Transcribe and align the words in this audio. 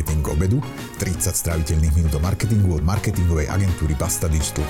marketing 0.00 0.32
obedu, 0.32 0.58
30 0.96 1.28
stráviteľných 1.28 1.92
minút 1.92 2.16
o 2.16 2.20
marketingu 2.24 2.72
od 2.72 2.80
marketingovej 2.80 3.52
agentúry 3.52 3.92
Basta 3.92 4.32
Digital. 4.32 4.64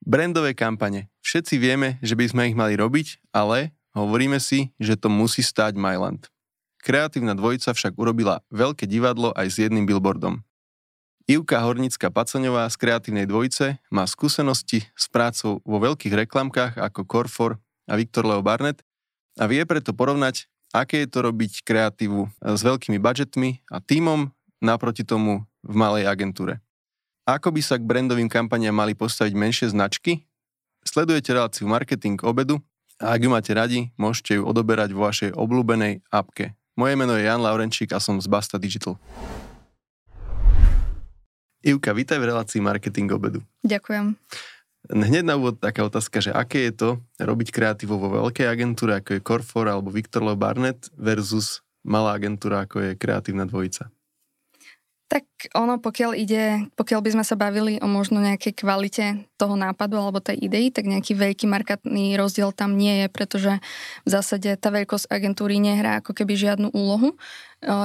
Brandové 0.00 0.56
kampane. 0.56 1.12
Všetci 1.20 1.60
vieme, 1.60 2.00
že 2.00 2.16
by 2.16 2.32
sme 2.32 2.42
ich 2.48 2.56
mali 2.56 2.80
robiť, 2.80 3.28
ale 3.28 3.76
hovoríme 3.92 4.40
si, 4.40 4.72
že 4.80 4.96
to 4.96 5.12
musí 5.12 5.44
stáť 5.44 5.76
Myland. 5.76 6.32
Kreatívna 6.80 7.36
dvojica 7.36 7.76
však 7.76 7.92
urobila 8.00 8.40
veľké 8.48 8.88
divadlo 8.88 9.36
aj 9.36 9.44
s 9.52 9.68
jedným 9.68 9.84
billboardom. 9.84 10.40
Ivka 11.28 11.60
Hornická 11.60 12.08
Pacaňová 12.08 12.72
z 12.72 12.76
Kreatívnej 12.80 13.28
dvojice 13.28 13.84
má 13.92 14.08
skúsenosti 14.08 14.80
s 14.96 15.12
prácou 15.12 15.60
vo 15.60 15.76
veľkých 15.76 16.24
reklamkách 16.24 16.80
ako 16.80 17.04
Corfor 17.04 17.60
a 17.84 18.00
Viktor 18.00 18.24
Leo 18.24 18.40
Barnett 18.40 18.80
a 19.36 19.44
vie 19.44 19.60
preto 19.68 19.92
porovnať, 19.92 20.48
aké 20.74 21.04
je 21.04 21.08
to 21.10 21.26
robiť 21.26 21.62
kreatívu 21.66 22.30
s 22.42 22.60
veľkými 22.62 22.98
budžetmi 22.98 23.66
a 23.70 23.78
týmom 23.82 24.30
naproti 24.62 25.04
tomu 25.04 25.44
v 25.62 25.74
malej 25.74 26.06
agentúre. 26.08 26.62
Ako 27.26 27.50
by 27.50 27.60
sa 27.60 27.74
k 27.74 27.82
brandovým 27.82 28.30
kampaniám 28.30 28.74
mali 28.74 28.94
postaviť 28.94 29.34
menšie 29.34 29.66
značky? 29.74 30.22
Sledujete 30.86 31.34
reláciu 31.34 31.66
Marketing 31.66 32.14
obedu 32.22 32.62
a 33.02 33.12
ak 33.12 33.26
ju 33.26 33.30
máte 33.30 33.50
radi, 33.50 33.90
môžete 33.98 34.38
ju 34.38 34.46
odoberať 34.46 34.94
vo 34.94 35.10
vašej 35.10 35.34
obľúbenej 35.34 36.06
apke. 36.14 36.54
Moje 36.78 36.94
meno 36.94 37.18
je 37.18 37.26
Jan 37.26 37.42
Laurenčík 37.42 37.90
a 37.90 37.98
som 37.98 38.22
z 38.22 38.30
Basta 38.30 38.56
Digital. 38.62 38.94
Ivka, 41.66 41.90
vítaj 41.90 42.22
v 42.22 42.30
relácii 42.30 42.62
Marketing 42.62 43.10
obedu. 43.10 43.42
Ďakujem. 43.66 44.14
Hneď 44.86 45.26
na 45.26 45.34
úvod 45.34 45.58
taká 45.58 45.82
otázka, 45.82 46.22
že 46.22 46.30
aké 46.30 46.70
je 46.70 46.74
to 46.74 46.90
robiť 47.18 47.50
kreatívo 47.50 47.98
vo 47.98 48.22
veľkej 48.22 48.46
agentúre, 48.46 48.98
ako 48.98 49.18
je 49.18 49.24
Corfor 49.24 49.66
alebo 49.66 49.90
Victor 49.90 50.22
Leo 50.22 50.38
Barnett 50.38 50.86
versus 50.94 51.66
malá 51.82 52.14
agentúra, 52.14 52.66
ako 52.66 52.82
je 52.82 52.90
kreatívna 52.94 53.46
dvojica? 53.50 53.90
Tak 55.06 55.54
ono, 55.54 55.78
pokiaľ 55.78 56.18
ide, 56.18 56.66
pokiaľ 56.74 56.98
by 56.98 57.10
sme 57.14 57.24
sa 57.24 57.38
bavili 57.38 57.78
o 57.78 57.86
možno 57.86 58.18
nejakej 58.18 58.58
kvalite 58.58 59.04
toho 59.38 59.54
nápadu 59.54 59.94
alebo 59.94 60.18
tej 60.18 60.34
idei, 60.50 60.74
tak 60.74 60.82
nejaký 60.90 61.14
veľký 61.14 61.46
markantný 61.46 62.18
rozdiel 62.18 62.50
tam 62.50 62.74
nie 62.74 63.04
je, 63.04 63.06
pretože 63.06 63.52
v 64.02 64.08
zásade 64.10 64.50
tá 64.58 64.74
veľkosť 64.74 65.06
agentúry 65.06 65.62
nehrá 65.62 66.02
ako 66.02 66.10
keby 66.10 66.34
žiadnu 66.34 66.74
úlohu. 66.74 67.14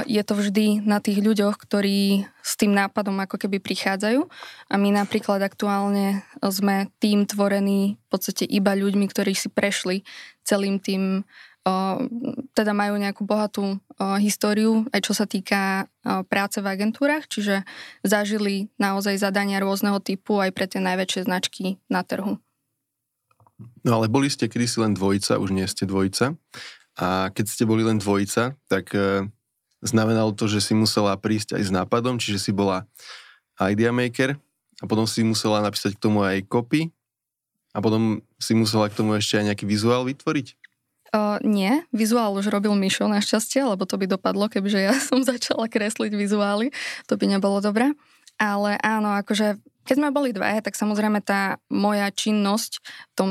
Je 0.09 0.21
to 0.25 0.33
vždy 0.33 0.81
na 0.81 0.97
tých 0.97 1.21
ľuďoch, 1.21 1.61
ktorí 1.61 2.25
s 2.41 2.57
tým 2.57 2.73
nápadom 2.73 3.13
ako 3.21 3.37
keby 3.37 3.61
prichádzajú 3.61 4.25
a 4.73 4.75
my 4.81 4.89
napríklad 4.89 5.45
aktuálne 5.45 6.25
sme 6.41 6.89
tým 6.97 7.29
tvorený 7.29 8.01
v 8.01 8.07
podstate 8.09 8.49
iba 8.49 8.73
ľuďmi, 8.73 9.05
ktorí 9.05 9.37
si 9.37 9.45
prešli 9.53 10.01
celým 10.41 10.81
tým 10.81 11.21
teda 12.57 12.73
majú 12.73 12.97
nejakú 12.97 13.21
bohatú 13.21 13.77
históriu, 14.17 14.89
aj 14.89 15.01
čo 15.05 15.13
sa 15.13 15.29
týka 15.29 15.85
práce 16.25 16.57
v 16.57 16.67
agentúrach, 16.67 17.29
čiže 17.29 17.61
zažili 18.01 18.73
naozaj 18.81 19.21
zadania 19.21 19.61
rôzneho 19.61 20.01
typu 20.01 20.41
aj 20.41 20.49
pre 20.57 20.65
tie 20.65 20.81
najväčšie 20.81 21.29
značky 21.29 21.77
na 21.85 22.01
trhu. 22.01 22.41
No 23.85 24.01
ale 24.01 24.09
boli 24.09 24.25
ste 24.25 24.49
kedysi 24.49 24.81
len 24.81 24.97
dvojica, 24.97 25.37
už 25.37 25.53
nie 25.53 25.69
ste 25.69 25.85
dvojica. 25.85 26.33
A 26.97 27.29
keď 27.29 27.45
ste 27.45 27.63
boli 27.69 27.85
len 27.85 28.01
dvojica, 28.01 28.57
tak 28.65 28.89
e, 28.97 29.29
znamenalo 29.85 30.33
to, 30.33 30.49
že 30.49 30.65
si 30.65 30.73
musela 30.73 31.13
prísť 31.17 31.57
aj 31.57 31.63
s 31.69 31.71
nápadom, 31.71 32.17
čiže 32.17 32.41
si 32.41 32.51
bola 32.53 32.89
idea 33.61 33.93
maker 33.93 34.37
a 34.81 34.85
potom 34.89 35.05
si 35.05 35.21
musela 35.21 35.61
napísať 35.61 35.93
k 35.93 36.01
tomu 36.01 36.25
aj 36.25 36.41
copy 36.49 36.89
a 37.73 37.77
potom 37.79 38.25
si 38.41 38.57
musela 38.57 38.89
k 38.89 38.97
tomu 38.97 39.13
ešte 39.13 39.37
aj 39.37 39.53
nejaký 39.53 39.65
vizuál 39.69 40.09
vytvoriť? 40.09 40.60
Uh, 41.11 41.35
nie, 41.43 41.83
vizuál 41.91 42.31
už 42.39 42.47
robil 42.47 42.71
Mišo 42.71 43.03
našťastie, 43.11 43.67
lebo 43.67 43.83
to 43.83 43.99
by 43.99 44.07
dopadlo, 44.07 44.47
kebyže 44.47 44.79
ja 44.79 44.95
som 45.11 45.19
začala 45.19 45.67
kresliť 45.67 46.15
vizuály, 46.15 46.71
to 47.07 47.19
by 47.19 47.27
nebolo 47.27 47.59
dobré. 47.59 47.91
Ale 48.39 48.79
áno, 48.79 49.19
akože 49.19 49.59
keď 49.81 49.95
sme 49.97 50.13
boli 50.13 50.29
dvaja, 50.31 50.61
tak 50.61 50.77
samozrejme 50.77 51.25
tá 51.25 51.57
moja 51.73 52.07
činnosť 52.13 52.71
v 52.79 53.13
tom 53.17 53.29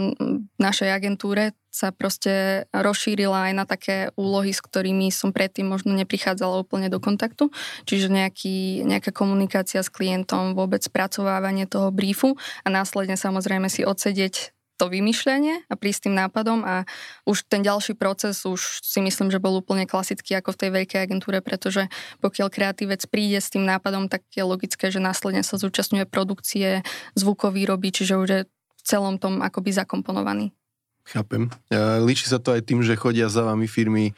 našej 0.59 0.91
agentúre 0.91 1.55
sa 1.71 1.95
proste 1.95 2.67
rozšírila 2.75 3.49
aj 3.49 3.53
na 3.55 3.65
také 3.65 4.11
úlohy, 4.19 4.51
s 4.51 4.59
ktorými 4.59 5.15
som 5.15 5.31
predtým 5.31 5.71
možno 5.71 5.95
neprichádzala 5.95 6.67
úplne 6.67 6.91
do 6.91 6.99
kontaktu. 6.99 7.55
Čiže 7.87 8.11
nejaký, 8.11 8.83
nejaká 8.83 9.15
komunikácia 9.15 9.79
s 9.79 9.89
klientom, 9.89 10.59
vôbec 10.59 10.83
spracovávanie 10.83 11.71
toho 11.71 11.95
briefu 11.95 12.35
a 12.67 12.69
následne 12.69 13.15
samozrejme 13.15 13.71
si 13.71 13.87
odsedieť 13.87 14.51
to 14.81 14.89
vymýšľanie 14.89 15.69
a 15.69 15.75
prísť 15.77 16.09
tým 16.09 16.17
nápadom 16.17 16.65
a 16.65 16.89
už 17.29 17.45
ten 17.45 17.61
ďalší 17.61 18.01
proces 18.01 18.49
už 18.49 18.81
si 18.81 19.05
myslím, 19.05 19.29
že 19.29 19.37
bol 19.37 19.61
úplne 19.61 19.85
klasický 19.85 20.41
ako 20.41 20.57
v 20.57 20.61
tej 20.65 20.71
veľkej 20.73 21.01
agentúre, 21.05 21.45
pretože 21.45 21.93
pokiaľ 22.25 22.49
kreatívec 22.49 23.05
príde 23.13 23.37
s 23.37 23.53
tým 23.53 23.69
nápadom, 23.69 24.09
tak 24.09 24.25
je 24.33 24.41
logické, 24.41 24.89
že 24.89 25.05
následne 25.05 25.45
sa 25.45 25.61
zúčastňuje 25.61 26.09
produkcie, 26.09 26.81
zvukový 27.13 27.69
robí, 27.69 27.93
čiže 27.93 28.17
už 28.17 28.29
je 28.33 28.41
v 28.49 28.83
celom 28.89 29.21
tom 29.21 29.45
akoby 29.45 29.77
zakomponovaný. 29.77 30.57
Chápem. 31.05 31.53
Líči 32.01 32.33
sa 32.33 32.41
to 32.41 32.57
aj 32.57 32.65
tým, 32.65 32.81
že 32.81 32.97
chodia 32.97 33.29
za 33.29 33.45
vami 33.45 33.69
firmy, 33.69 34.17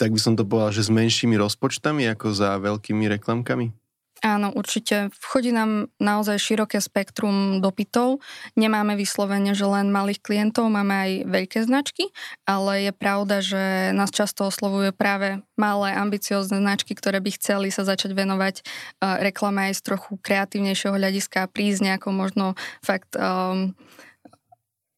tak 0.00 0.10
by 0.10 0.18
som 0.18 0.34
to 0.34 0.42
povedal, 0.42 0.74
že 0.74 0.88
s 0.88 0.90
menšími 0.90 1.38
rozpočtami 1.38 2.10
ako 2.10 2.34
za 2.34 2.58
veľkými 2.58 3.06
reklamkami? 3.20 3.70
Áno, 4.18 4.50
určite. 4.50 5.14
Vchodí 5.14 5.54
nám 5.54 5.94
naozaj 6.02 6.42
široké 6.42 6.82
spektrum 6.82 7.62
dopytov. 7.62 8.18
Nemáme 8.58 8.98
vyslovene, 8.98 9.54
že 9.54 9.62
len 9.62 9.94
malých 9.94 10.18
klientov, 10.18 10.66
máme 10.74 10.90
aj 10.90 11.10
veľké 11.30 11.58
značky, 11.62 12.10
ale 12.42 12.90
je 12.90 12.92
pravda, 12.94 13.38
že 13.38 13.94
nás 13.94 14.10
často 14.10 14.50
oslovujú 14.50 14.90
práve 14.90 15.38
malé, 15.54 15.94
ambiciozne 15.94 16.58
značky, 16.58 16.98
ktoré 16.98 17.22
by 17.22 17.30
chceli 17.38 17.70
sa 17.70 17.86
začať 17.86 18.10
venovať 18.10 18.54
uh, 18.58 19.22
reklame 19.22 19.70
aj 19.70 19.78
z 19.78 19.82
trochu 19.86 20.18
kreatívnejšieho 20.18 20.98
hľadiska 20.98 21.46
a 21.46 21.50
prísť 21.50 21.94
nejakou 21.94 22.10
možno 22.10 22.58
fakt 22.82 23.14
um, 23.14 23.70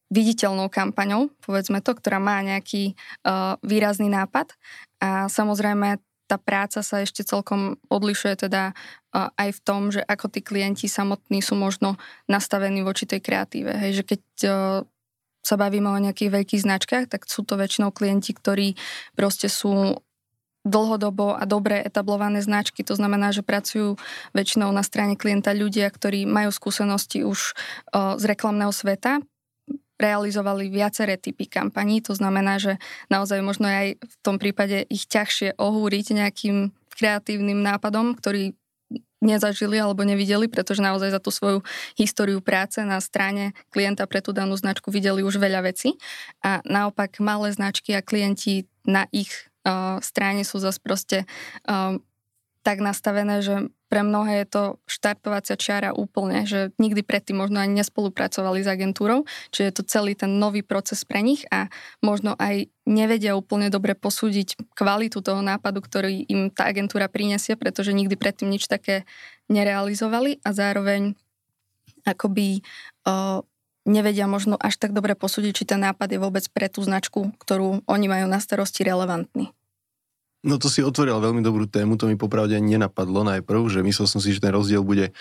viditeľnou 0.09 0.67
kampaňou, 0.67 1.29
povedzme 1.45 1.79
to, 1.79 1.93
ktorá 1.93 2.17
má 2.17 2.41
nejaký 2.41 2.97
uh, 3.23 3.55
výrazný 3.61 4.09
nápad. 4.09 4.57
A 4.97 5.29
samozrejme 5.29 6.01
tá 6.31 6.39
práca 6.39 6.79
sa 6.79 7.03
ešte 7.03 7.27
celkom 7.27 7.75
odlišuje 7.91 8.47
teda 8.47 8.71
aj 9.11 9.49
v 9.51 9.59
tom, 9.67 9.91
že 9.91 9.99
ako 9.99 10.31
tí 10.31 10.39
klienti 10.39 10.87
samotní 10.87 11.43
sú 11.43 11.59
možno 11.59 11.99
nastavení 12.31 12.79
voči 12.87 13.03
tej 13.03 13.19
kreatíve. 13.19 13.75
Hej, 13.75 13.91
že 13.99 14.03
keď 14.15 14.21
sa 15.43 15.55
bavíme 15.59 15.91
o 15.91 15.99
nejakých 15.99 16.31
veľkých 16.31 16.63
značkách, 16.63 17.11
tak 17.11 17.27
sú 17.27 17.43
to 17.43 17.59
väčšinou 17.59 17.91
klienti, 17.91 18.31
ktorí 18.31 18.79
proste 19.19 19.51
sú 19.51 19.99
dlhodobo 20.61 21.33
a 21.33 21.43
dobre 21.49 21.81
etablované 21.81 22.39
značky. 22.45 22.85
To 22.85 22.93
znamená, 22.93 23.33
že 23.33 23.41
pracujú 23.41 23.97
väčšinou 24.37 24.69
na 24.69 24.85
strane 24.85 25.17
klienta 25.17 25.51
ľudia, 25.57 25.89
ktorí 25.89 26.29
majú 26.29 26.53
skúsenosti 26.53 27.25
už 27.25 27.57
z 27.91 28.23
reklamného 28.23 28.69
sveta, 28.69 29.25
realizovali 30.01 30.73
viaceré 30.73 31.21
typy 31.21 31.45
kampaní, 31.45 32.01
to 32.01 32.17
znamená, 32.17 32.57
že 32.57 32.81
naozaj 33.13 33.45
možno 33.45 33.69
aj 33.69 34.01
v 34.01 34.15
tom 34.25 34.41
prípade 34.41 34.89
ich 34.89 35.05
ťažšie 35.05 35.61
ohúriť 35.61 36.17
nejakým 36.17 36.73
kreatívnym 36.97 37.61
nápadom, 37.61 38.17
ktorý 38.17 38.57
nezažili 39.21 39.77
alebo 39.77 40.01
nevideli, 40.01 40.49
pretože 40.49 40.81
naozaj 40.81 41.13
za 41.13 41.21
tú 41.21 41.29
svoju 41.29 41.61
históriu 41.93 42.41
práce 42.41 42.81
na 42.81 42.97
strane 42.97 43.53
klienta 43.69 44.09
pre 44.09 44.19
tú 44.19 44.33
danú 44.33 44.57
značku 44.57 44.89
videli 44.89 45.21
už 45.21 45.37
veľa 45.37 45.61
vecí. 45.61 45.95
A 46.41 46.59
naopak 46.65 47.21
malé 47.21 47.53
značky 47.53 47.93
a 47.93 48.01
klienti 48.01 48.65
na 48.81 49.05
ich 49.13 49.29
uh, 49.63 50.01
strane 50.01 50.41
sú 50.41 50.57
zase 50.57 50.81
proste 50.81 51.29
uh, 51.69 52.01
tak 52.65 52.81
nastavené, 52.81 53.45
že 53.45 53.69
pre 53.91 54.07
mnohé 54.07 54.47
je 54.47 54.47
to 54.47 54.63
štartovacia 54.87 55.59
čiara 55.59 55.91
úplne, 55.91 56.47
že 56.47 56.71
nikdy 56.79 57.03
predtým 57.03 57.35
možno 57.35 57.59
ani 57.59 57.83
nespolupracovali 57.83 58.63
s 58.63 58.71
agentúrou, 58.71 59.27
čiže 59.51 59.67
je 59.67 59.75
to 59.75 59.83
celý 59.83 60.15
ten 60.15 60.39
nový 60.39 60.63
proces 60.63 61.03
pre 61.03 61.19
nich 61.19 61.43
a 61.51 61.67
možno 61.99 62.39
aj 62.39 62.71
nevedia 62.87 63.35
úplne 63.35 63.67
dobre 63.67 63.91
posúdiť 63.91 64.55
kvalitu 64.79 65.19
toho 65.19 65.43
nápadu, 65.43 65.83
ktorý 65.83 66.23
im 66.31 66.47
tá 66.47 66.71
agentúra 66.71 67.11
prinesie, 67.11 67.59
pretože 67.59 67.91
nikdy 67.91 68.15
predtým 68.15 68.47
nič 68.47 68.71
také 68.71 69.03
nerealizovali 69.51 70.39
a 70.47 70.55
zároveň 70.55 71.19
akoby 72.07 72.63
uh, 73.03 73.43
nevedia 73.83 74.25
možno 74.25 74.55
až 74.55 74.79
tak 74.79 74.95
dobre 74.95 75.19
posúdiť, 75.19 75.51
či 75.51 75.67
ten 75.67 75.83
nápad 75.83 76.15
je 76.15 76.23
vôbec 76.23 76.47
pre 76.55 76.71
tú 76.71 76.79
značku, 76.79 77.35
ktorú 77.43 77.83
oni 77.85 78.07
majú 78.07 78.25
na 78.31 78.39
starosti 78.39 78.87
relevantný. 78.87 79.51
No 80.41 80.57
to 80.57 80.73
si 80.73 80.81
otvoril 80.81 81.21
veľmi 81.21 81.45
dobrú 81.45 81.69
tému, 81.69 82.01
to 82.01 82.09
mi 82.09 82.17
popravde 82.17 82.57
nenapadlo 82.57 83.21
najprv, 83.21 83.61
že 83.69 83.85
myslel 83.85 84.07
som 84.09 84.17
si, 84.17 84.33
že 84.33 84.41
ten 84.41 84.49
rozdiel 84.49 84.81
bude 84.81 85.13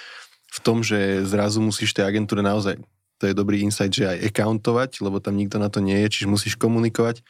v 0.50 0.58
tom, 0.64 0.80
že 0.80 1.28
zrazu 1.28 1.60
musíš 1.60 1.92
tej 1.92 2.08
agentúre 2.08 2.40
naozaj, 2.40 2.80
to 3.20 3.28
je 3.28 3.36
dobrý 3.36 3.60
insight, 3.60 3.92
že 3.92 4.08
aj 4.08 4.32
accountovať, 4.32 5.04
lebo 5.04 5.20
tam 5.20 5.36
nikto 5.36 5.60
na 5.60 5.68
to 5.68 5.84
nie 5.84 6.08
je, 6.08 6.08
čiže 6.08 6.32
musíš 6.32 6.56
komunikovať, 6.56 7.20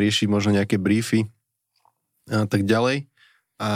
riešiť 0.00 0.26
možno 0.26 0.56
nejaké 0.56 0.80
briefy 0.80 1.28
a 2.32 2.48
tak 2.48 2.64
ďalej. 2.64 3.04
A 3.60 3.70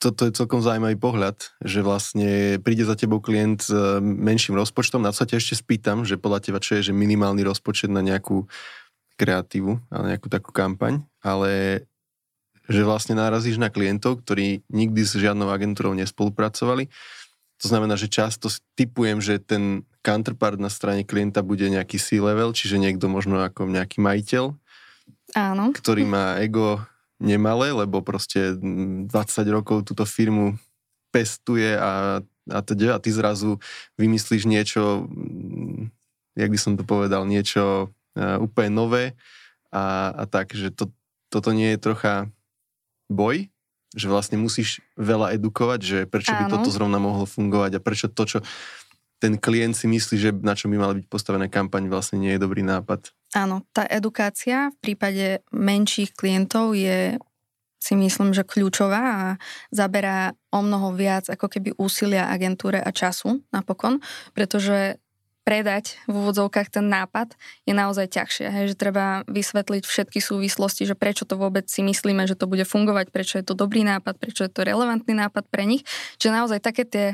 toto 0.00 0.24
je 0.24 0.32
celkom 0.32 0.64
zaujímavý 0.64 0.96
pohľad, 0.96 1.60
že 1.60 1.84
vlastne 1.84 2.56
príde 2.64 2.88
za 2.88 2.96
tebou 2.96 3.20
klient 3.20 3.68
s 3.68 4.00
menším 4.00 4.56
rozpočtom, 4.56 5.04
na 5.04 5.12
co 5.12 5.28
ťa 5.28 5.36
ešte 5.36 5.60
spýtam, 5.60 6.08
že 6.08 6.16
podľa 6.16 6.40
teba 6.40 6.56
čo 6.56 6.80
je, 6.80 6.88
že 6.88 6.96
minimálny 6.96 7.44
rozpočet 7.44 7.92
na 7.92 8.00
nejakú 8.00 8.48
kreatívu, 9.20 9.76
ale 9.92 10.16
nejakú 10.16 10.32
takú 10.32 10.48
kampaň, 10.48 11.04
ale 11.20 11.84
že 12.70 12.86
vlastne 12.86 13.18
narazíš 13.18 13.60
na 13.60 13.68
klientov, 13.68 14.24
ktorí 14.24 14.64
nikdy 14.72 15.04
s 15.04 15.18
žiadnou 15.18 15.52
agentúrou 15.52 15.92
nespolupracovali. 15.92 16.88
To 17.60 17.66
znamená, 17.68 17.98
že 18.00 18.08
často 18.08 18.48
typujem, 18.72 19.20
že 19.20 19.36
ten 19.36 19.84
counterpart 20.00 20.56
na 20.56 20.72
strane 20.72 21.04
klienta 21.04 21.44
bude 21.44 21.68
nejaký 21.68 22.00
C-level, 22.00 22.56
čiže 22.56 22.80
niekto 22.80 23.10
možno 23.12 23.44
ako 23.44 23.68
nejaký 23.68 24.00
majiteľ, 24.00 24.56
Áno. 25.36 25.64
ktorý 25.76 26.08
má 26.08 26.40
ego 26.40 26.80
nemalé, 27.20 27.68
lebo 27.76 28.00
proste 28.00 28.56
20 28.56 29.12
rokov 29.52 29.84
túto 29.84 30.08
firmu 30.08 30.56
pestuje 31.12 31.76
a, 31.76 32.24
a, 32.48 32.58
teda, 32.64 32.96
a 32.96 33.02
ty 33.02 33.12
zrazu 33.12 33.60
vymyslíš 34.00 34.48
niečo, 34.48 35.10
jak 36.32 36.48
by 36.48 36.58
som 36.58 36.80
to 36.80 36.86
povedal, 36.86 37.28
niečo 37.28 37.92
úplne 38.16 38.70
nové 38.70 39.04
a, 39.70 40.14
a 40.14 40.24
tak, 40.26 40.54
že 40.54 40.74
to, 40.74 40.90
toto 41.30 41.54
nie 41.54 41.74
je 41.74 41.82
trocha 41.82 42.14
boj, 43.10 43.50
že 43.94 44.06
vlastne 44.06 44.38
musíš 44.38 44.82
veľa 44.94 45.34
edukovať, 45.34 45.80
že 45.82 45.98
prečo 46.06 46.30
Áno. 46.34 46.38
by 46.38 46.44
toto 46.50 46.70
zrovna 46.70 47.02
mohlo 47.02 47.26
fungovať 47.26 47.78
a 47.78 47.84
prečo 47.84 48.06
to, 48.06 48.22
čo 48.26 48.38
ten 49.20 49.36
klient 49.36 49.76
si 49.76 49.84
myslí, 49.84 50.16
že 50.16 50.30
na 50.32 50.56
čo 50.56 50.72
by 50.72 50.80
mala 50.80 50.96
byť 50.96 51.06
postavená 51.10 51.50
kampaň, 51.52 51.92
vlastne 51.92 52.16
nie 52.16 52.32
je 52.32 52.40
dobrý 52.40 52.64
nápad. 52.64 53.12
Áno, 53.36 53.68
tá 53.76 53.84
edukácia 53.84 54.72
v 54.72 54.76
prípade 54.80 55.44
menších 55.52 56.16
klientov 56.16 56.72
je 56.72 57.20
si 57.80 57.96
myslím, 57.96 58.36
že 58.36 58.44
kľúčová 58.44 59.00
a 59.00 59.26
zaberá 59.72 60.36
o 60.52 60.60
mnoho 60.60 60.92
viac 60.92 61.32
ako 61.32 61.48
keby 61.48 61.72
úsilia 61.80 62.28
agentúre 62.28 62.76
a 62.76 62.92
času 62.92 63.40
napokon, 63.48 64.04
pretože 64.36 65.00
predať 65.42 65.98
v 66.06 66.14
úvodzovkách 66.14 66.68
ten 66.68 66.86
nápad 66.86 67.34
je 67.64 67.74
naozaj 67.74 68.12
ťažšie. 68.12 68.46
Hej, 68.52 68.64
že 68.72 68.76
treba 68.76 69.26
vysvetliť 69.26 69.82
všetky 69.82 70.18
súvislosti, 70.20 70.84
že 70.84 70.94
prečo 70.94 71.24
to 71.24 71.34
vôbec 71.40 71.66
si 71.66 71.80
myslíme, 71.80 72.28
že 72.28 72.36
to 72.36 72.46
bude 72.46 72.62
fungovať, 72.68 73.10
prečo 73.10 73.40
je 73.40 73.44
to 73.44 73.56
dobrý 73.56 73.82
nápad, 73.82 74.20
prečo 74.20 74.46
je 74.46 74.52
to 74.52 74.62
relevantný 74.62 75.16
nápad 75.16 75.48
pre 75.48 75.64
nich. 75.66 75.82
Čiže 76.20 76.36
naozaj 76.36 76.58
také 76.60 76.84
tie 76.84 77.06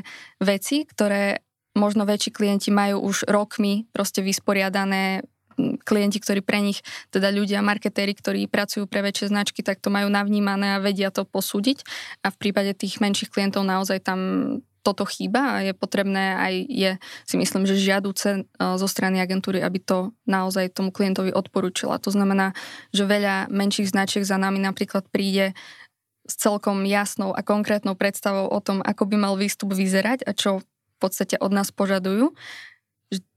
veci, 0.43 0.83
ktoré 0.83 1.41
možno 1.77 2.03
väčší 2.09 2.33
klienti 2.33 2.73
majú 2.73 3.05
už 3.05 3.29
rokmi 3.29 3.85
proste 3.93 4.25
vysporiadané 4.25 5.23
klienti, 5.57 6.21
ktorí 6.21 6.45
pre 6.45 6.61
nich, 6.61 6.85
teda 7.09 7.33
ľudia, 7.33 7.65
marketéri, 7.65 8.13
ktorí 8.13 8.45
pracujú 8.45 8.85
pre 8.85 9.01
väčšie 9.01 9.33
značky, 9.33 9.65
tak 9.65 9.81
to 9.81 9.89
majú 9.89 10.05
navnímané 10.05 10.77
a 10.77 10.83
vedia 10.83 11.09
to 11.09 11.25
posúdiť. 11.25 11.81
A 12.21 12.29
v 12.29 12.37
prípade 12.37 12.77
tých 12.77 13.01
menších 13.01 13.33
klientov 13.33 13.65
naozaj 13.65 14.05
tam 14.05 14.19
toto 14.87 15.03
chýba 15.03 15.59
a 15.59 15.67
je 15.67 15.75
potrebné 15.75 16.39
aj 16.39 16.53
je, 16.71 16.91
si 17.27 17.35
myslím, 17.35 17.67
že 17.67 17.75
žiaduce 17.75 18.29
e, 18.39 18.41
zo 18.55 18.87
strany 18.87 19.19
agentúry, 19.19 19.59
aby 19.59 19.83
to 19.83 20.15
naozaj 20.23 20.71
tomu 20.71 20.95
klientovi 20.95 21.35
odporúčila. 21.35 21.99
To 21.99 22.07
znamená, 22.07 22.55
že 22.95 23.03
veľa 23.03 23.51
menších 23.51 23.91
značiek 23.91 24.23
za 24.23 24.39
nami 24.39 24.63
napríklad 24.63 25.11
príde 25.11 25.51
s 26.23 26.33
celkom 26.39 26.87
jasnou 26.87 27.35
a 27.35 27.43
konkrétnou 27.43 27.99
predstavou 27.99 28.47
o 28.47 28.59
tom, 28.63 28.79
ako 28.79 29.03
by 29.11 29.15
mal 29.19 29.35
výstup 29.35 29.75
vyzerať 29.75 30.23
a 30.23 30.31
čo 30.31 30.63
v 30.63 30.97
podstate 30.99 31.35
od 31.39 31.51
nás 31.51 31.71
požadujú. 31.75 32.31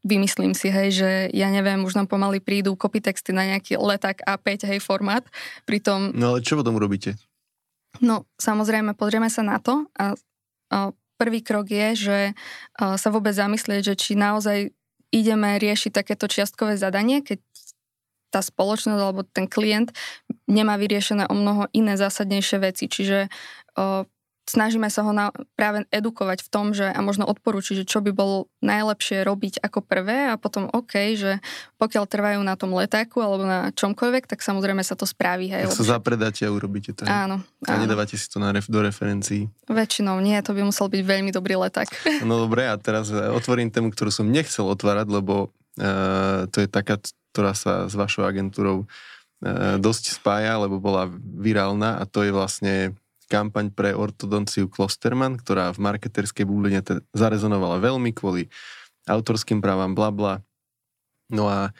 Vymyslím 0.02 0.58
si, 0.58 0.66
hej, 0.70 0.88
že 0.90 1.10
ja 1.30 1.46
neviem, 1.50 1.86
už 1.86 1.94
nám 1.94 2.10
pomaly 2.10 2.42
prídu 2.42 2.74
kopitexty 2.74 3.30
na 3.30 3.46
nejaký 3.46 3.78
leták 3.78 4.26
A5, 4.26 4.66
hej, 4.66 4.78
formát. 4.82 5.22
Pritom... 5.62 6.10
No 6.10 6.34
ale 6.34 6.42
čo 6.42 6.58
potom 6.58 6.74
robíte? 6.74 7.14
No, 8.02 8.26
samozrejme, 8.38 8.98
pozrieme 8.98 9.30
sa 9.30 9.46
na 9.46 9.62
to 9.62 9.86
a, 9.94 10.18
a 10.74 10.90
prvý 11.20 11.44
krok 11.44 11.68
je, 11.68 11.88
že 12.08 12.18
sa 12.80 13.08
vôbec 13.12 13.36
zamyslieť, 13.36 13.92
že 13.92 13.94
či 14.00 14.16
naozaj 14.16 14.72
ideme 15.12 15.60
riešiť 15.60 15.92
takéto 15.92 16.24
čiastkové 16.24 16.80
zadanie, 16.80 17.20
keď 17.20 17.44
tá 18.30 18.40
spoločnosť 18.40 19.02
alebo 19.02 19.26
ten 19.26 19.50
klient 19.50 19.92
nemá 20.48 20.80
vyriešené 20.80 21.28
o 21.28 21.34
mnoho 21.34 21.66
iné 21.76 22.00
zásadnejšie 22.00 22.58
veci. 22.62 22.88
Čiže 22.88 23.28
snažíme 24.50 24.90
sa 24.90 25.06
ho 25.06 25.14
na, 25.14 25.30
práve 25.54 25.86
edukovať 25.94 26.42
v 26.42 26.48
tom, 26.50 26.74
že 26.74 26.90
a 26.90 26.98
možno 26.98 27.22
odporučiť, 27.30 27.82
že 27.82 27.86
čo 27.86 28.02
by 28.02 28.10
bolo 28.10 28.50
najlepšie 28.58 29.22
robiť 29.22 29.62
ako 29.62 29.86
prvé 29.86 30.26
a 30.26 30.34
potom 30.34 30.66
OK, 30.74 31.14
že 31.14 31.38
pokiaľ 31.78 32.04
trvajú 32.10 32.40
na 32.42 32.58
tom 32.58 32.74
letáku 32.74 33.22
alebo 33.22 33.46
na 33.46 33.70
čomkoľvek, 33.70 34.26
tak 34.26 34.42
samozrejme 34.42 34.82
sa 34.82 34.98
to 34.98 35.06
spraví. 35.06 35.46
Hej, 35.54 35.70
tak 35.70 35.78
sa 35.78 35.96
zapredáte 36.02 36.42
a 36.42 36.50
urobíte 36.50 36.90
to. 36.90 37.06
Áno. 37.06 37.38
A 37.64 37.78
áno. 37.78 37.86
nedávate 37.86 38.18
si 38.18 38.26
to 38.26 38.42
na 38.42 38.50
ref, 38.50 38.66
do 38.66 38.82
referencií. 38.82 39.46
Väčšinou 39.70 40.18
nie, 40.18 40.36
to 40.42 40.50
by 40.50 40.66
musel 40.66 40.90
byť 40.90 41.02
veľmi 41.06 41.30
dobrý 41.30 41.54
leták. 41.54 41.88
No 42.30 42.36
dobre, 42.36 42.68
a 42.68 42.76
teraz 42.76 43.08
e, 43.08 43.16
otvorím 43.16 43.72
tému, 43.72 43.90
ktorú 43.90 44.12
som 44.12 44.28
nechcel 44.28 44.68
otvárať, 44.68 45.08
lebo 45.08 45.50
uh, 45.80 46.46
to 46.52 46.62
je 46.62 46.68
taká, 46.68 47.00
ktorá 47.32 47.56
sa 47.56 47.88
s 47.88 47.94
vašou 47.96 48.28
agentúrou 48.28 48.84
uh, 48.84 49.80
dosť 49.80 50.20
spája, 50.20 50.60
lebo 50.60 50.78
bola 50.78 51.08
virálna 51.18 51.98
a 51.98 52.04
to 52.04 52.22
je 52.22 52.30
vlastne 52.30 52.94
kampaň 53.30 53.70
pre 53.70 53.94
ortodonciu 53.94 54.66
Klosterman, 54.66 55.38
ktorá 55.38 55.70
v 55.70 55.78
marketerskej 55.78 56.42
bubline 56.42 56.82
te- 56.82 57.06
zarezonovala 57.14 57.78
veľmi 57.78 58.10
kvôli 58.10 58.50
autorským 59.06 59.62
právam, 59.62 59.94
bla 59.94 60.10
bla. 60.10 60.34
No 61.30 61.46
a 61.46 61.70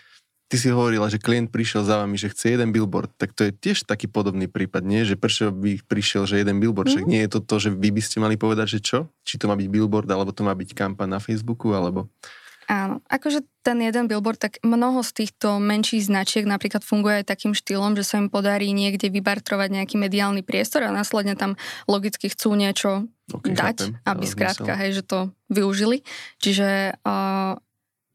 ty 0.47 0.59
si 0.59 0.71
hovorila, 0.71 1.11
že 1.11 1.23
klient 1.23 1.51
prišiel 1.51 1.83
za 1.83 2.03
vami, 2.03 2.15
že 2.15 2.31
chce 2.31 2.55
jeden 2.55 2.71
billboard, 2.71 3.11
tak 3.19 3.35
to 3.35 3.47
je 3.47 3.53
tiež 3.55 3.87
taký 3.87 4.07
podobný 4.07 4.47
prípad, 4.47 4.87
nie? 4.87 5.07
Že 5.07 5.19
prečo 5.19 5.45
by 5.51 5.83
prišiel, 5.87 6.27
že 6.27 6.43
jeden 6.43 6.63
billboard, 6.63 6.91
mm. 6.91 6.95
však 6.95 7.07
nie 7.07 7.23
je 7.27 7.31
to 7.35 7.41
to, 7.43 7.57
že 7.59 7.71
vy 7.75 7.91
by 7.91 8.03
ste 8.03 8.19
mali 8.23 8.39
povedať, 8.39 8.79
že 8.79 8.81
čo? 8.83 8.99
Či 9.27 9.39
to 9.39 9.51
má 9.51 9.55
byť 9.55 9.69
billboard, 9.71 10.11
alebo 10.11 10.35
to 10.35 10.43
má 10.43 10.55
byť 10.55 10.71
kampaň 10.75 11.19
na 11.19 11.21
Facebooku, 11.23 11.75
alebo... 11.75 12.07
Áno, 12.71 13.03
akože 13.11 13.43
ten 13.67 13.83
jeden 13.83 14.07
billboard, 14.07 14.39
tak 14.39 14.63
mnoho 14.63 15.03
z 15.03 15.11
týchto 15.27 15.59
menších 15.59 16.07
značiek 16.07 16.47
napríklad 16.47 16.87
funguje 16.87 17.19
aj 17.19 17.35
takým 17.35 17.51
štýlom, 17.51 17.99
že 17.99 18.07
sa 18.07 18.23
im 18.23 18.31
podarí 18.31 18.71
niekde 18.71 19.11
vybartrovať 19.11 19.75
nejaký 19.75 19.99
mediálny 19.99 20.47
priestor 20.47 20.87
a 20.87 20.95
následne 20.95 21.35
tam 21.35 21.59
logicky 21.91 22.31
chcú 22.31 22.55
niečo 22.55 23.11
okay, 23.27 23.59
dať, 23.59 23.91
chápem, 23.91 24.07
aby 24.07 24.25
skrátka, 24.31 24.73
hej, 24.79 25.03
že 25.03 25.03
to 25.03 25.35
využili. 25.51 26.07
Čiže 26.39 26.95
uh, 27.03 27.59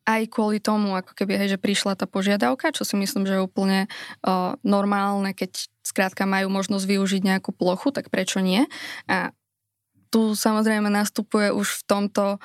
aj 0.08 0.22
kvôli 0.32 0.64
tomu, 0.64 0.96
ako 0.96 1.12
keby, 1.12 1.36
hej, 1.36 1.58
že 1.58 1.60
prišla 1.60 2.00
tá 2.00 2.08
požiadavka, 2.08 2.72
čo 2.72 2.88
si 2.88 2.96
myslím, 2.96 3.28
že 3.28 3.36
je 3.36 3.44
úplne 3.44 3.92
uh, 4.24 4.56
normálne, 4.64 5.36
keď 5.36 5.68
skrátka 5.84 6.24
majú 6.24 6.48
možnosť 6.48 6.86
využiť 6.88 7.22
nejakú 7.28 7.52
plochu, 7.52 7.92
tak 7.92 8.08
prečo 8.08 8.40
nie? 8.40 8.64
A 9.12 9.36
tu 10.16 10.32
samozrejme 10.32 10.88
nastupuje 10.88 11.52
už 11.52 11.84
v 11.84 11.84
tomto 11.92 12.24
o, 12.32 12.40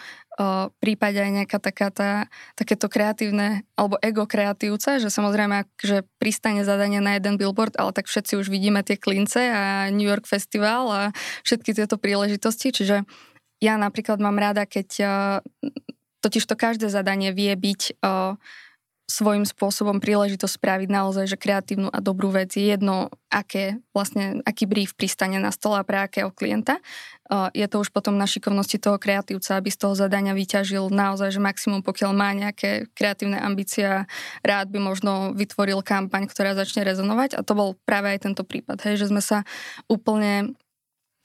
prípade 0.83 1.23
aj 1.23 1.31
nejaká 1.31 1.63
taká 1.63 1.95
tá, 1.95 2.27
takéto 2.59 2.91
kreatívne 2.91 3.63
alebo 3.79 3.95
ego 4.03 4.27
kreatívca, 4.27 4.99
že 4.99 5.07
samozrejme, 5.07 5.71
že 5.79 6.03
pristane 6.19 6.67
zadanie 6.67 6.99
na 6.99 7.15
jeden 7.15 7.39
billboard, 7.39 7.79
ale 7.79 7.95
tak 7.95 8.11
všetci 8.11 8.43
už 8.43 8.51
vidíme 8.51 8.83
tie 8.83 8.99
klince 8.99 9.55
a 9.55 9.87
New 9.95 10.03
York 10.03 10.27
Festival 10.27 10.91
a 10.91 11.03
všetky 11.47 11.71
tieto 11.71 11.95
príležitosti, 11.95 12.75
čiže 12.75 13.07
ja 13.63 13.79
napríklad 13.79 14.19
mám 14.19 14.35
rada, 14.35 14.67
keď 14.67 15.07
totiž 16.27 16.51
to 16.51 16.59
každé 16.59 16.91
zadanie 16.91 17.31
vie 17.31 17.55
byť 17.55 18.03
o, 18.03 18.35
svojím 19.11 19.43
spôsobom 19.43 19.99
príležitosť 19.99 20.55
spraviť 20.55 20.89
naozaj 20.89 21.35
že 21.35 21.37
kreatívnu 21.37 21.91
a 21.91 21.99
dobrú 21.99 22.31
vec. 22.31 22.55
Je 22.55 22.71
jedno, 22.71 23.11
aké, 23.27 23.83
vlastne, 23.91 24.39
aký 24.47 24.71
brief 24.71 24.95
pristane 24.95 25.43
na 25.43 25.51
stole 25.51 25.83
a 25.83 25.85
pre 25.85 25.99
akého 25.99 26.31
klienta. 26.31 26.79
Je 27.31 27.67
to 27.71 27.79
už 27.79 27.95
potom 27.95 28.19
na 28.19 28.27
šikovnosti 28.27 28.75
toho 28.83 28.99
kreatívca, 28.99 29.55
aby 29.55 29.71
z 29.71 29.79
toho 29.79 29.95
zadania 29.95 30.35
vyťažil 30.35 30.91
naozaj, 30.91 31.31
že 31.31 31.39
maximum, 31.39 31.79
pokiaľ 31.87 32.11
má 32.11 32.35
nejaké 32.35 32.91
kreatívne 32.91 33.39
ambície 33.39 33.87
rád 34.43 34.67
by 34.75 34.83
možno 34.83 35.31
vytvoril 35.39 35.79
kampaň, 35.87 36.27
ktorá 36.27 36.59
začne 36.59 36.83
rezonovať. 36.83 37.39
A 37.39 37.47
to 37.47 37.55
bol 37.55 37.79
práve 37.87 38.11
aj 38.11 38.27
tento 38.27 38.43
prípad, 38.43 38.83
hej, 38.83 38.99
že 38.99 39.15
sme 39.15 39.23
sa 39.23 39.47
úplne 39.87 40.59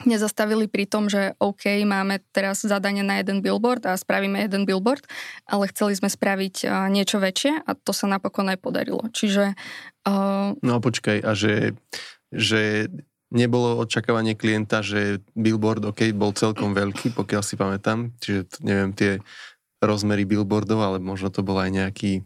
nezastavili 0.04 0.68
pri 0.68 0.84
tom, 0.84 1.08
že 1.08 1.32
OK, 1.40 1.72
máme 1.88 2.20
teraz 2.28 2.60
zadanie 2.60 3.00
na 3.00 3.16
jeden 3.24 3.40
billboard 3.40 3.80
a 3.88 3.96
spravíme 3.96 4.44
jeden 4.44 4.68
billboard, 4.68 5.00
ale 5.48 5.72
chceli 5.72 5.96
sme 5.96 6.12
spraviť 6.12 6.68
niečo 6.92 7.16
väčšie 7.16 7.64
a 7.64 7.72
to 7.72 7.96
sa 7.96 8.04
napokon 8.04 8.44
aj 8.52 8.60
podarilo. 8.60 9.08
Čiže... 9.08 9.56
Uh... 10.04 10.52
No 10.60 10.84
počkaj, 10.84 11.24
a 11.24 11.32
že, 11.32 11.72
že 12.28 12.92
nebolo 13.32 13.82
očakávanie 13.82 14.38
klienta, 14.38 14.82
že 14.82 15.22
billboard, 15.34 15.82
OK, 15.90 16.14
bol 16.14 16.30
celkom 16.30 16.72
veľký, 16.76 17.14
pokiaľ 17.14 17.42
si 17.42 17.54
pamätám, 17.58 18.14
čiže 18.22 18.62
neviem 18.62 18.94
tie 18.94 19.18
rozmery 19.82 20.22
billboardov, 20.22 20.78
ale 20.78 20.98
možno 21.02 21.28
to 21.30 21.42
bol 21.42 21.58
aj 21.58 21.70
nejaký 21.70 22.24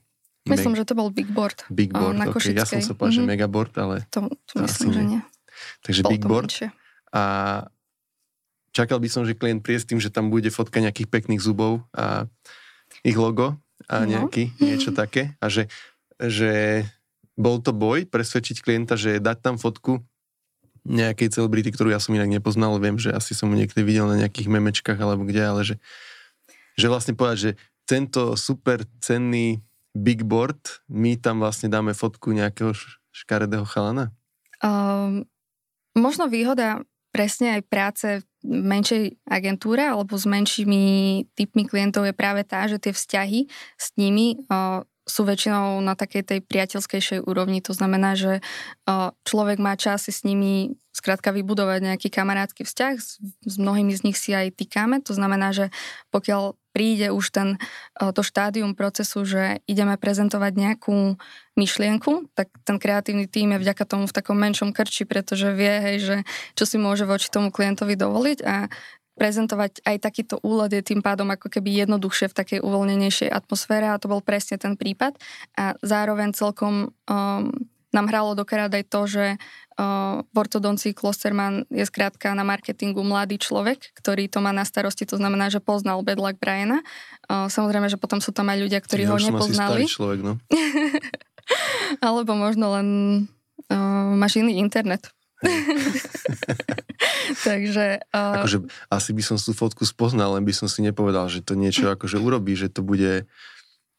Myslím, 0.49 0.73
meg... 0.73 0.81
že 0.81 0.89
to 0.89 0.97
bol 0.97 1.13
big 1.13 1.29
board. 1.29 1.69
Big 1.69 1.93
board, 1.93 2.17
na 2.17 2.33
okay. 2.33 2.57
Ja 2.57 2.65
som 2.65 2.81
sa 2.81 2.97
povedal, 2.97 3.23
mm-hmm. 3.23 3.29
že 3.29 3.33
megaboard, 3.37 3.73
ale... 3.77 3.97
To, 4.09 4.25
to, 4.49 4.65
myslím, 4.65 4.89
že 4.97 5.03
nie. 5.05 5.21
Takže 5.85 6.01
bol 6.01 6.11
big 6.17 6.25
board. 6.25 6.49
Menšie 6.49 6.73
a 7.11 7.23
čakal 8.71 9.03
by 9.03 9.09
som, 9.11 9.27
že 9.27 9.35
klient 9.35 9.63
príde 9.63 9.83
s 9.83 9.89
tým, 9.89 9.99
že 9.99 10.15
tam 10.15 10.31
bude 10.31 10.49
fotka 10.51 10.79
nejakých 10.79 11.11
pekných 11.11 11.43
zubov 11.43 11.83
a 11.91 12.31
ich 13.03 13.19
logo 13.19 13.59
a 13.91 14.07
no. 14.07 14.09
nejaký, 14.09 14.55
no. 14.59 14.63
niečo 14.63 14.91
také 14.95 15.35
a 15.43 15.51
že, 15.51 15.67
že 16.23 16.85
bol 17.35 17.59
to 17.59 17.75
boj 17.75 18.07
presvedčiť 18.07 18.63
klienta, 18.63 18.95
že 18.95 19.19
dať 19.19 19.39
tam 19.43 19.57
fotku 19.59 20.03
nejakej 20.87 21.33
celebrity, 21.35 21.71
ktorú 21.73 21.93
ja 21.93 22.01
som 22.01 22.17
inak 22.17 22.31
nepoznal, 22.31 22.77
viem, 22.81 22.97
že 22.97 23.13
asi 23.13 23.37
som 23.37 23.53
mu 23.53 23.55
niekde 23.57 23.81
videl 23.85 24.09
na 24.09 24.17
nejakých 24.17 24.49
memečkách 24.49 24.99
alebo 24.99 25.29
kde, 25.29 25.43
ale 25.43 25.61
že, 25.63 25.77
že 26.77 26.87
vlastne 26.89 27.13
povedať, 27.17 27.39
že 27.39 27.51
tento 27.85 28.39
super 28.39 28.87
cenný 29.03 29.61
big 29.93 30.23
board, 30.23 30.83
my 30.87 31.19
tam 31.19 31.43
vlastne 31.43 31.67
dáme 31.67 31.93
fotku 31.93 32.31
nejakého 32.31 32.73
škaredého 33.11 33.67
chalana? 33.67 34.15
Um, 34.63 35.27
možno 35.99 36.31
výhoda 36.31 36.87
presne 37.11 37.59
aj 37.59 37.63
práce 37.67 38.09
v 38.23 38.25
menšej 38.47 39.19
agentúre 39.27 39.83
alebo 39.83 40.15
s 40.15 40.25
menšími 40.25 40.83
typmi 41.35 41.67
klientov 41.67 42.07
je 42.07 42.15
práve 42.15 42.47
tá, 42.47 42.71
že 42.71 42.79
tie 42.79 42.95
vzťahy 42.95 43.51
s 43.77 43.87
nimi 43.99 44.39
uh, 44.47 44.87
sú 45.11 45.27
väčšinou 45.27 45.83
na 45.83 45.99
takej 45.99 46.23
tej 46.23 46.39
priateľskejšej 46.47 47.27
úrovni. 47.27 47.59
To 47.67 47.75
znamená, 47.75 48.15
že 48.15 48.39
človek 49.27 49.59
má 49.59 49.75
čas 49.75 50.07
s 50.07 50.23
nimi 50.23 50.79
skrátka 50.91 51.35
vybudovať 51.35 51.87
nejaký 51.87 52.09
kamarátsky 52.11 52.63
vzťah. 52.63 52.95
S 53.47 53.57
mnohými 53.59 53.95
z 53.95 54.05
nich 54.07 54.19
si 54.19 54.31
aj 54.35 54.55
týkame. 54.55 55.03
To 55.07 55.15
znamená, 55.15 55.51
že 55.51 55.75
pokiaľ 56.15 56.59
príde 56.71 57.11
už 57.11 57.35
ten, 57.35 57.49
to 57.99 58.23
štádium 58.23 58.79
procesu, 58.79 59.27
že 59.27 59.59
ideme 59.67 59.99
prezentovať 59.99 60.53
nejakú 60.55 61.19
myšlienku, 61.59 62.31
tak 62.39 62.51
ten 62.63 62.79
kreatívny 62.79 63.27
tým 63.27 63.59
je 63.59 63.63
vďaka 63.63 63.85
tomu 63.87 64.07
v 64.07 64.15
takom 64.15 64.39
menšom 64.39 64.71
krči, 64.71 65.03
pretože 65.03 65.51
vie, 65.51 65.83
hej, 65.83 65.97
že 65.99 66.17
čo 66.55 66.65
si 66.67 66.79
môže 66.79 67.11
voči 67.11 67.27
tomu 67.27 67.51
klientovi 67.51 67.99
dovoliť 67.99 68.39
a 68.47 68.71
prezentovať 69.21 69.85
aj 69.85 69.97
takýto 70.01 70.41
úlad 70.41 70.73
je 70.73 70.81
tým 70.81 71.05
pádom 71.05 71.29
ako 71.29 71.53
keby 71.53 71.85
jednoduchšie 71.85 72.33
v 72.33 72.39
takej 72.41 72.59
uvoľnenejšej 72.65 73.29
atmosfére 73.29 73.93
a 73.93 74.01
to 74.01 74.09
bol 74.09 74.25
presne 74.25 74.57
ten 74.57 74.81
prípad. 74.81 75.21
A 75.61 75.77
zároveň 75.85 76.33
celkom 76.33 76.89
um, 76.89 77.53
nám 77.93 78.07
hralo 78.09 78.33
dokrát 78.33 78.73
aj 78.73 78.89
to, 78.89 79.01
že 79.05 79.25
uh, 79.37 80.25
v 80.25 80.37
ortodoncii 80.41 80.97
Klosterman 80.97 81.69
je 81.69 81.85
skrátka 81.85 82.33
na 82.33 82.49
marketingu 82.49 83.05
mladý 83.05 83.37
človek, 83.37 83.93
ktorý 83.93 84.33
to 84.33 84.41
má 84.41 84.57
na 84.57 84.65
starosti, 84.65 85.05
to 85.05 85.21
znamená, 85.21 85.53
že 85.53 85.61
poznal 85.61 86.01
Bedlak 86.01 86.41
Briana. 86.41 86.81
Uh, 87.29 87.53
samozrejme, 87.53 87.93
že 87.93 88.01
potom 88.01 88.25
sú 88.25 88.33
tam 88.33 88.49
aj 88.49 88.59
ľudia, 88.63 88.81
ktorí 88.81 89.05
ja 89.05 89.13
ho 89.13 89.19
nepoznali. 89.21 89.85
Asi 89.85 90.01
človek, 90.01 90.25
no. 90.25 90.41
Alebo 92.07 92.33
možno 92.39 92.73
len 92.79 92.89
uh, 93.69 94.15
máš 94.17 94.41
iný 94.41 94.63
internet. 94.63 95.11
Takže... 97.49 98.05
Uh... 98.13 98.35
Akože 98.41 98.69
asi 98.93 99.11
by 99.17 99.23
som 99.25 99.37
tú 99.41 99.57
fotku 99.57 99.89
spoznal, 99.89 100.37
len 100.37 100.45
by 100.45 100.53
som 100.53 100.69
si 100.69 100.85
nepovedal, 100.85 101.33
že 101.33 101.41
to 101.41 101.57
niečo 101.57 101.89
akože 101.89 102.21
urobí, 102.21 102.53
že 102.57 102.69
to 102.69 102.85
bude 102.85 103.25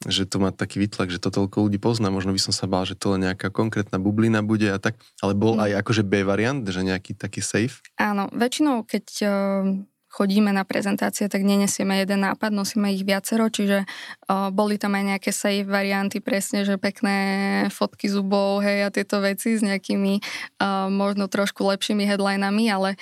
že 0.10 0.26
to 0.26 0.42
má 0.42 0.50
taký 0.50 0.82
výtlak, 0.82 1.14
že 1.14 1.22
to 1.22 1.30
toľko 1.30 1.70
ľudí 1.70 1.78
pozná. 1.78 2.10
Možno 2.10 2.34
by 2.34 2.42
som 2.42 2.50
sa 2.50 2.66
bál, 2.66 2.90
že 2.90 2.98
to 2.98 3.14
len 3.14 3.30
nejaká 3.30 3.54
konkrétna 3.54 4.02
bublina 4.02 4.42
bude 4.42 4.66
a 4.66 4.82
tak. 4.82 4.98
Ale 5.22 5.38
bol 5.38 5.62
mm. 5.62 5.62
aj 5.62 5.72
akože 5.86 6.02
B 6.02 6.26
variant, 6.26 6.66
že 6.66 6.82
nejaký 6.82 7.14
taký 7.14 7.46
safe? 7.46 7.86
Áno, 8.02 8.26
väčšinou 8.34 8.82
keď 8.90 9.06
uh, 9.22 9.30
chodíme 10.12 10.52
na 10.52 10.68
prezentácie, 10.68 11.32
tak 11.32 11.48
nenesieme 11.48 12.04
jeden 12.04 12.28
nápad, 12.28 12.52
nosíme 12.52 12.92
ich 12.92 13.08
viacero, 13.08 13.48
čiže 13.48 13.88
uh, 13.88 14.52
boli 14.52 14.76
tam 14.76 15.00
aj 15.00 15.16
nejaké 15.16 15.32
safe 15.32 15.64
varianty, 15.64 16.20
presne, 16.20 16.68
že 16.68 16.76
pekné 16.76 17.18
fotky 17.72 18.12
zubov, 18.12 18.60
hej, 18.60 18.86
a 18.86 18.90
tieto 18.92 19.24
veci 19.24 19.56
s 19.56 19.64
nejakými 19.64 20.20
uh, 20.60 20.92
možno 20.92 21.32
trošku 21.32 21.64
lepšími 21.64 22.04
headlinami, 22.04 22.68
ale 22.68 23.00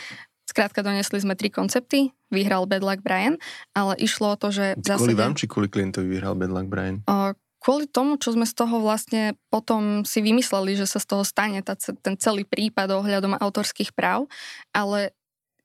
Skrátka 0.50 0.82
donesli 0.82 1.22
sme 1.22 1.38
tri 1.38 1.54
koncepty, 1.54 2.10
vyhral 2.34 2.66
Bad 2.66 2.82
Luck 2.82 3.06
Brian, 3.06 3.38
ale 3.78 3.94
išlo 4.01 4.34
o 4.34 4.38
to, 4.38 4.50
že... 4.50 4.74
V 4.82 4.98
kvôli 4.98 5.13
vám 5.13 5.38
či 5.38 5.46
kvôli 5.46 5.70
klientovi 5.70 6.10
vyhral 6.10 6.34
Bad 6.34 6.50
Luck 6.50 6.66
Brian? 6.66 7.06
Uh, 7.06 7.38
kvôli 7.62 7.86
tomu, 7.86 8.18
čo 8.18 8.34
sme 8.34 8.50
z 8.50 8.58
toho 8.58 8.82
vlastne 8.82 9.38
potom 9.54 10.01
si 10.08 10.25
vymysleli, 10.25 10.74
že 10.74 10.89
sa 10.89 10.98
z 10.98 11.06
toho 11.06 11.22
stane 11.22 11.62
tá, 11.62 11.78
ten 11.78 12.18
celý 12.18 12.50
prípad 12.50 12.89
ohľadom 12.89 13.38
autorských 13.38 13.94
práv, 13.94 14.25
ale 14.74 15.13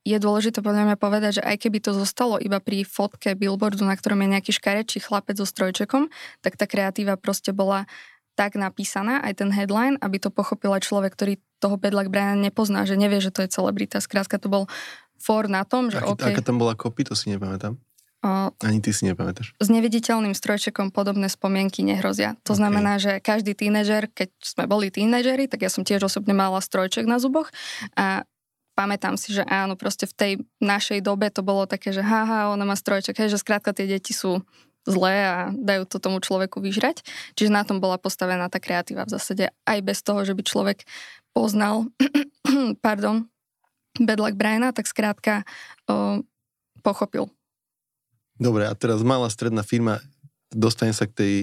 je 0.04 0.16
dôležité 0.20 0.60
podľa 0.60 0.92
mňa 0.92 0.96
povedať, 1.00 1.40
že 1.40 1.42
aj 1.42 1.56
keby 1.64 1.80
to 1.80 1.96
zostalo 1.96 2.36
iba 2.36 2.60
pri 2.60 2.84
fotke 2.84 3.32
billboardu, 3.32 3.88
na 3.88 3.96
ktorom 3.96 4.20
je 4.20 4.28
nejaký 4.36 4.52
škarečí 4.52 5.00
chlapec 5.00 5.40
so 5.40 5.48
strojčekom, 5.48 6.12
tak 6.44 6.60
tá 6.60 6.68
kreatíva 6.68 7.16
proste 7.16 7.56
bola 7.56 7.88
tak 8.36 8.58
napísaná, 8.58 9.22
aj 9.24 9.40
ten 9.40 9.50
headline, 9.54 9.96
aby 10.02 10.18
to 10.18 10.28
pochopil 10.28 10.74
aj 10.74 10.84
človek, 10.84 11.14
ktorý 11.14 11.40
toho 11.62 11.78
Bedlak 11.80 12.10
Brian 12.10 12.42
nepozná, 12.42 12.84
že 12.84 12.98
nevie, 12.98 13.22
že 13.22 13.30
to 13.30 13.46
je 13.46 13.48
celebrita. 13.48 14.02
Skrátka 14.02 14.36
to 14.36 14.50
bol 14.50 14.66
for 15.16 15.48
na 15.48 15.64
tom, 15.64 15.88
že 15.88 16.02
Aký, 16.02 16.12
okay, 16.12 16.34
Aká 16.36 16.42
tam 16.44 16.60
bola 16.60 16.76
kopy, 16.76 17.06
to 17.06 17.16
si 17.16 17.32
nepamätám. 17.32 17.78
Uh, 18.24 18.48
Ani 18.64 18.80
ty 18.80 18.88
si 18.88 19.04
nepamätáš. 19.04 19.52
S 19.60 19.68
neviditeľným 19.68 20.32
strojčekom 20.32 20.96
podobné 20.96 21.28
spomienky 21.28 21.84
nehrozia. 21.84 22.40
To 22.48 22.56
okay. 22.56 22.60
znamená, 22.64 22.96
že 22.96 23.20
každý 23.20 23.52
tínežer, 23.52 24.08
keď 24.08 24.32
sme 24.40 24.64
boli 24.64 24.88
tínežeri, 24.88 25.44
tak 25.44 25.60
ja 25.60 25.68
som 25.68 25.84
tiež 25.84 26.08
osobne 26.08 26.32
mala 26.32 26.64
strojček 26.64 27.04
na 27.04 27.20
zuboch 27.20 27.52
a 28.00 28.24
pamätám 28.74 29.14
si, 29.14 29.30
že 29.32 29.46
áno, 29.46 29.78
proste 29.78 30.04
v 30.04 30.14
tej 30.14 30.32
našej 30.58 31.00
dobe 31.00 31.30
to 31.30 31.40
bolo 31.46 31.64
také, 31.64 31.94
že 31.94 32.02
haha, 32.02 32.50
ona 32.50 32.66
má 32.66 32.74
strojček, 32.74 33.16
hej, 33.16 33.30
že 33.32 33.40
skrátka 33.40 33.70
tie 33.70 33.86
deti 33.86 34.10
sú 34.10 34.42
zlé 34.84 35.16
a 35.24 35.36
dajú 35.54 35.88
to 35.88 35.96
tomu 35.96 36.20
človeku 36.20 36.60
vyžrať. 36.60 37.00
Čiže 37.38 37.50
na 37.54 37.64
tom 37.64 37.80
bola 37.80 37.96
postavená 37.96 38.52
tá 38.52 38.60
kreatíva 38.60 39.08
v 39.08 39.16
zásade. 39.16 39.48
Aj 39.64 39.78
bez 39.80 40.04
toho, 40.04 40.20
že 40.28 40.36
by 40.36 40.42
človek 40.44 40.84
poznal 41.32 41.88
pardon, 42.84 43.26
Bad 43.96 44.20
Briana, 44.34 44.74
tak 44.74 44.90
skrátka 44.90 45.46
o, 45.86 46.20
pochopil. 46.82 47.30
Dobre, 48.34 48.66
a 48.66 48.74
teraz 48.74 49.06
malá 49.06 49.30
stredná 49.30 49.62
firma, 49.62 50.02
dostane 50.50 50.90
sa 50.90 51.06
k 51.06 51.14
tej 51.14 51.34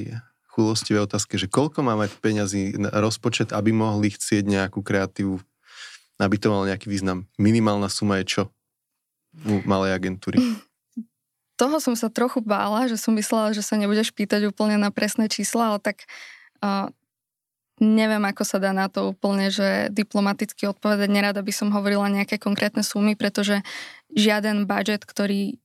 chulostivej 0.51 1.07
otázke, 1.07 1.39
že 1.39 1.47
koľko 1.47 1.79
má 1.79 1.95
mať 1.95 2.11
peňazí 2.19 2.75
na 2.75 2.91
rozpočet, 2.91 3.55
aby 3.55 3.71
mohli 3.71 4.11
chcieť 4.11 4.43
nejakú 4.43 4.83
kreatívu 4.83 5.39
aby 6.21 6.37
to 6.37 6.53
mal 6.53 6.69
nejaký 6.69 6.85
význam. 6.85 7.25
Minimálna 7.41 7.89
suma 7.89 8.21
je 8.21 8.25
čo 8.29 8.43
u 9.41 9.65
malej 9.65 9.97
agentúry? 9.97 10.37
Toho 11.59 11.77
som 11.77 11.93
sa 11.93 12.09
trochu 12.09 12.41
bála, 12.41 12.89
že 12.89 12.97
som 12.97 13.13
myslela, 13.13 13.53
že 13.53 13.61
sa 13.61 13.77
nebudeš 13.77 14.13
pýtať 14.13 14.49
úplne 14.49 14.81
na 14.81 14.89
presné 14.89 15.29
čísla, 15.29 15.73
ale 15.73 15.79
tak 15.81 16.09
uh, 16.65 16.89
neviem, 17.77 18.21
ako 18.25 18.41
sa 18.45 18.57
dá 18.57 18.73
na 18.73 18.89
to 18.89 19.13
úplne, 19.13 19.53
že 19.53 19.89
diplomaticky 19.93 20.65
odpovedať. 20.65 21.09
Nerada 21.09 21.41
by 21.45 21.53
som 21.53 21.69
hovorila 21.69 22.09
nejaké 22.09 22.41
konkrétne 22.41 22.81
sumy, 22.81 23.13
pretože 23.13 23.61
žiaden 24.13 24.65
budget, 24.65 25.05
ktorý 25.05 25.61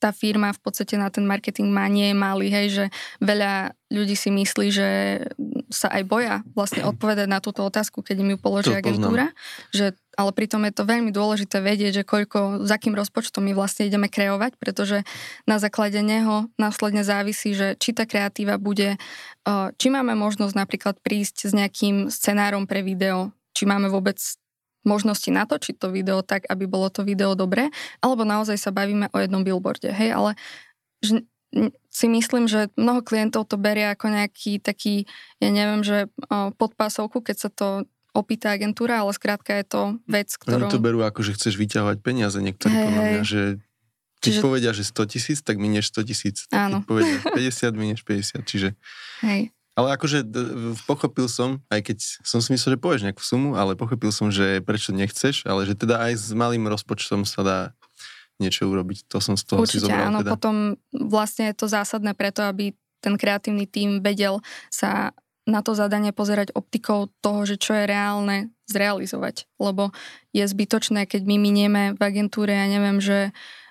tá 0.00 0.16
firma 0.16 0.56
v 0.56 0.60
podstate 0.64 0.96
na 0.96 1.12
ten 1.12 1.28
marketing 1.28 1.68
má, 1.68 1.84
nie 1.92 2.10
je 2.10 2.16
malý, 2.16 2.48
hej, 2.48 2.66
že 2.72 2.84
veľa 3.20 3.76
ľudí 3.92 4.16
si 4.16 4.32
myslí, 4.32 4.66
že 4.72 4.88
sa 5.68 5.92
aj 5.92 6.02
boja 6.08 6.34
vlastne 6.56 6.86
odpovedať 6.88 7.28
na 7.28 7.42
túto 7.44 7.60
otázku, 7.60 8.00
keď 8.00 8.24
im 8.24 8.32
ju 8.34 8.38
položí 8.40 8.72
to 8.72 8.80
agentúra, 8.80 9.34
že, 9.74 9.92
ale 10.16 10.30
pritom 10.32 10.62
je 10.64 10.72
to 10.72 10.88
veľmi 10.88 11.10
dôležité 11.12 11.60
vedieť, 11.60 12.02
že 12.02 12.08
koľko, 12.08 12.64
za 12.64 12.80
akým 12.80 12.96
rozpočtom 12.96 13.44
my 13.44 13.52
vlastne 13.52 13.90
ideme 13.90 14.08
kreovať, 14.08 14.56
pretože 14.56 15.04
na 15.44 15.60
základe 15.60 16.00
neho 16.00 16.48
následne 16.56 17.04
závisí, 17.04 17.52
že 17.52 17.76
či 17.76 17.92
tá 17.92 18.06
kreatíva 18.06 18.56
bude, 18.56 18.96
či 19.76 19.86
máme 19.90 20.16
možnosť 20.16 20.54
napríklad 20.54 20.96
prísť 21.02 21.50
s 21.50 21.52
nejakým 21.52 22.08
scenárom 22.08 22.64
pre 22.64 22.86
video, 22.86 23.34
či 23.52 23.66
máme 23.66 23.90
vôbec 23.90 24.16
možnosti 24.82 25.28
natočiť 25.28 25.76
to 25.76 25.92
video 25.92 26.24
tak, 26.24 26.48
aby 26.48 26.64
bolo 26.64 26.88
to 26.88 27.04
video 27.04 27.36
dobré, 27.36 27.68
alebo 28.00 28.24
naozaj 28.24 28.56
sa 28.56 28.72
bavíme 28.72 29.12
o 29.12 29.16
jednom 29.20 29.44
billboarde, 29.44 29.92
hej, 29.92 30.10
ale 30.16 30.30
že 31.00 31.24
si 31.90 32.06
myslím, 32.06 32.46
že 32.46 32.70
mnoho 32.78 33.02
klientov 33.02 33.50
to 33.50 33.58
berie 33.58 33.90
ako 33.90 34.06
nejaký 34.06 34.62
taký, 34.62 35.10
ja 35.42 35.50
neviem, 35.50 35.82
že 35.82 36.06
podpásovku, 36.30 37.20
keď 37.26 37.36
sa 37.36 37.50
to 37.50 37.66
opýta 38.14 38.54
agentúra, 38.54 39.02
ale 39.02 39.10
skrátka 39.14 39.58
je 39.58 39.66
to 39.66 39.82
vec, 40.06 40.30
ktorú... 40.30 40.66
Oni 40.66 40.70
to 40.70 40.82
berú 40.82 41.02
ako, 41.02 41.26
že 41.26 41.34
chceš 41.34 41.58
vyťahovať 41.58 41.98
peniaze, 42.02 42.38
niektorí 42.38 42.74
hey, 42.74 42.84
podľa 42.86 43.02
mňa, 43.02 43.22
že 43.26 43.42
keď 44.20 44.32
čiže... 44.36 44.42
povedia, 44.44 44.70
že 44.76 44.84
100 44.84 45.12
tisíc, 45.16 45.38
tak 45.40 45.56
minieš 45.56 45.90
100 45.96 46.10
tisíc. 46.10 46.36
Keď 46.50 46.84
povedia 46.86 47.18
50, 47.24 47.72
minieš 47.74 48.00
50, 48.04 48.44
čiže... 48.44 48.68
Hej. 49.24 49.50
Ale 49.80 49.96
akože 49.96 50.28
pochopil 50.84 51.26
som, 51.26 51.64
aj 51.72 51.80
keď 51.88 51.98
som 52.20 52.44
si 52.44 52.52
myslel, 52.52 52.76
že 52.76 52.82
povieš 52.84 53.04
nejakú 53.08 53.24
sumu, 53.24 53.56
ale 53.56 53.72
pochopil 53.72 54.12
som, 54.12 54.28
že 54.28 54.60
prečo 54.60 54.92
nechceš, 54.92 55.48
ale 55.48 55.64
že 55.64 55.72
teda 55.72 55.96
aj 56.04 56.12
s 56.20 56.28
malým 56.36 56.68
rozpočtom 56.68 57.24
sa 57.24 57.40
dá 57.40 57.58
niečo 58.40 58.68
urobiť. 58.68 59.08
To 59.12 59.20
som 59.20 59.36
z 59.36 59.44
toho 59.44 59.64
Určite, 59.64 59.84
si 59.84 59.84
zobral. 59.88 60.08
áno, 60.08 60.20
teda. 60.24 60.32
potom 60.32 60.56
vlastne 60.92 61.52
je 61.52 61.56
to 61.56 61.66
zásadné 61.68 62.16
preto, 62.16 62.44
aby 62.44 62.72
ten 63.00 63.16
kreatívny 63.16 63.64
tím 63.68 64.04
vedel 64.04 64.44
sa 64.68 65.16
na 65.48 65.60
to 65.64 65.72
zadanie 65.76 66.12
pozerať 66.12 66.52
optikou 66.52 67.08
toho, 67.24 67.44
že 67.48 67.56
čo 67.56 67.72
je 67.76 67.84
reálne 67.88 68.52
zrealizovať. 68.68 69.48
Lebo 69.56 69.90
je 70.36 70.44
zbytočné, 70.44 71.08
keď 71.08 71.22
my 71.26 71.36
minieme 71.36 71.82
v 71.96 72.00
agentúre, 72.00 72.52
ja 72.52 72.68
neviem, 72.68 73.00
že 73.00 73.18
o, 73.28 73.69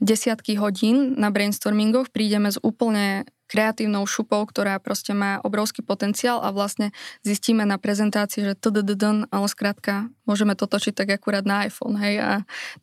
desiatky 0.00 0.56
hodín 0.56 1.18
na 1.20 1.28
brainstormingoch 1.28 2.08
prídeme 2.08 2.48
s 2.48 2.58
úplne 2.60 3.28
kreatívnou 3.52 4.08
šupou, 4.08 4.48
ktorá 4.48 4.80
proste 4.80 5.12
má 5.12 5.36
obrovský 5.44 5.84
potenciál 5.84 6.40
a 6.40 6.48
vlastne 6.56 6.88
zistíme 7.20 7.68
na 7.68 7.76
prezentácii, 7.76 8.48
že 8.48 8.54
tddn, 8.56 9.28
ale 9.28 9.46
skrátka 9.52 10.08
môžeme 10.24 10.56
to 10.56 10.64
točiť 10.64 10.96
tak 10.96 11.20
akurát 11.20 11.44
na 11.44 11.68
iPhone, 11.68 12.00
hej, 12.00 12.16
a 12.24 12.30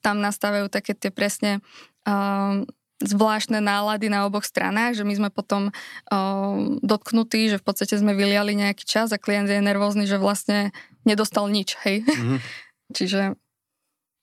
tam 0.05 0.21
nastavujú 0.21 0.69
také 0.69 0.93
tie 0.93 1.09
presne 1.09 1.65
uh, 2.05 2.61
zvláštne 3.01 3.57
nálady 3.65 4.13
na 4.13 4.29
oboch 4.29 4.45
stranách, 4.45 5.01
že 5.01 5.07
my 5.09 5.13
sme 5.17 5.29
potom 5.33 5.73
uh, 5.73 6.55
dotknutí, 6.85 7.49
že 7.49 7.57
v 7.57 7.65
podstate 7.65 7.97
sme 7.97 8.13
vyliali 8.13 8.53
nejaký 8.53 8.85
čas 8.85 9.09
a 9.09 9.17
klient 9.17 9.49
je 9.49 9.65
nervózny, 9.65 10.05
že 10.05 10.21
vlastne 10.21 10.69
nedostal 11.01 11.49
nič, 11.49 11.81
hej. 11.81 12.05
Mm-hmm. 12.05 12.37
Čiže 12.97 13.21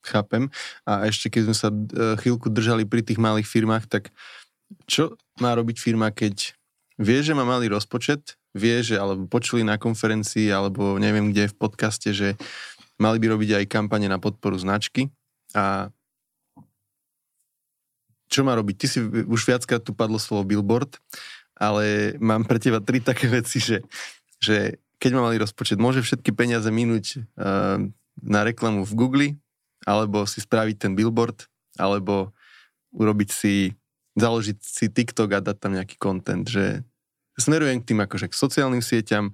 Chápem. 0.06 0.48
A 0.86 1.10
ešte 1.10 1.28
keď 1.28 1.42
sme 1.50 1.56
sa 1.56 1.68
chvíľku 2.22 2.48
držali 2.48 2.86
pri 2.86 3.02
tých 3.02 3.18
malých 3.18 3.50
firmách, 3.50 3.90
tak 3.90 4.14
čo 4.86 5.18
má 5.42 5.54
robiť 5.54 5.76
firma, 5.78 6.14
keď 6.14 6.54
vie, 6.98 7.18
že 7.20 7.36
má 7.36 7.44
malý 7.44 7.68
rozpočet, 7.70 8.38
vie, 8.56 8.80
že 8.80 8.96
alebo 8.96 9.28
počuli 9.28 9.62
na 9.66 9.76
konferencii, 9.76 10.48
alebo 10.48 10.96
neviem 10.96 11.28
kde 11.30 11.52
v 11.52 11.58
podcaste, 11.58 12.08
že 12.14 12.38
mali 12.96 13.20
by 13.20 13.36
robiť 13.36 13.50
aj 13.62 13.64
kampane 13.68 14.08
na 14.08 14.16
podporu 14.16 14.56
značky 14.56 15.12
a 15.52 15.92
čo 18.26 18.42
má 18.42 18.58
robiť? 18.58 18.74
Ty 18.74 18.86
si 18.90 18.98
už 19.06 19.46
viackrát 19.46 19.78
tu 19.78 19.94
padlo 19.94 20.18
slovo 20.18 20.42
billboard, 20.42 20.98
ale 21.54 22.16
mám 22.18 22.42
pre 22.42 22.58
teba 22.58 22.82
tri 22.82 22.98
také 22.98 23.30
veci, 23.30 23.62
že, 23.62 23.86
že 24.42 24.82
keď 24.98 25.10
má 25.14 25.30
malý 25.30 25.38
rozpočet, 25.38 25.78
môže 25.78 26.02
všetky 26.02 26.34
peniaze 26.34 26.66
minúť 26.66 27.22
uh, 27.38 27.78
na 28.18 28.40
reklamu 28.42 28.82
v 28.82 28.92
Google, 28.98 29.28
alebo 29.86 30.26
si 30.26 30.42
spraviť 30.42 30.76
ten 30.82 30.92
billboard, 30.98 31.46
alebo 31.78 32.34
urobiť 32.90 33.30
si, 33.30 33.78
založiť 34.18 34.58
si 34.60 34.90
TikTok 34.90 35.38
a 35.38 35.40
dať 35.40 35.56
tam 35.62 35.72
nejaký 35.78 35.96
content, 35.96 36.44
že 36.44 36.82
smerujem 37.38 37.80
k 37.80 37.94
tým 37.94 38.00
akože 38.02 38.26
k 38.28 38.34
sociálnym 38.34 38.82
sieťam, 38.82 39.30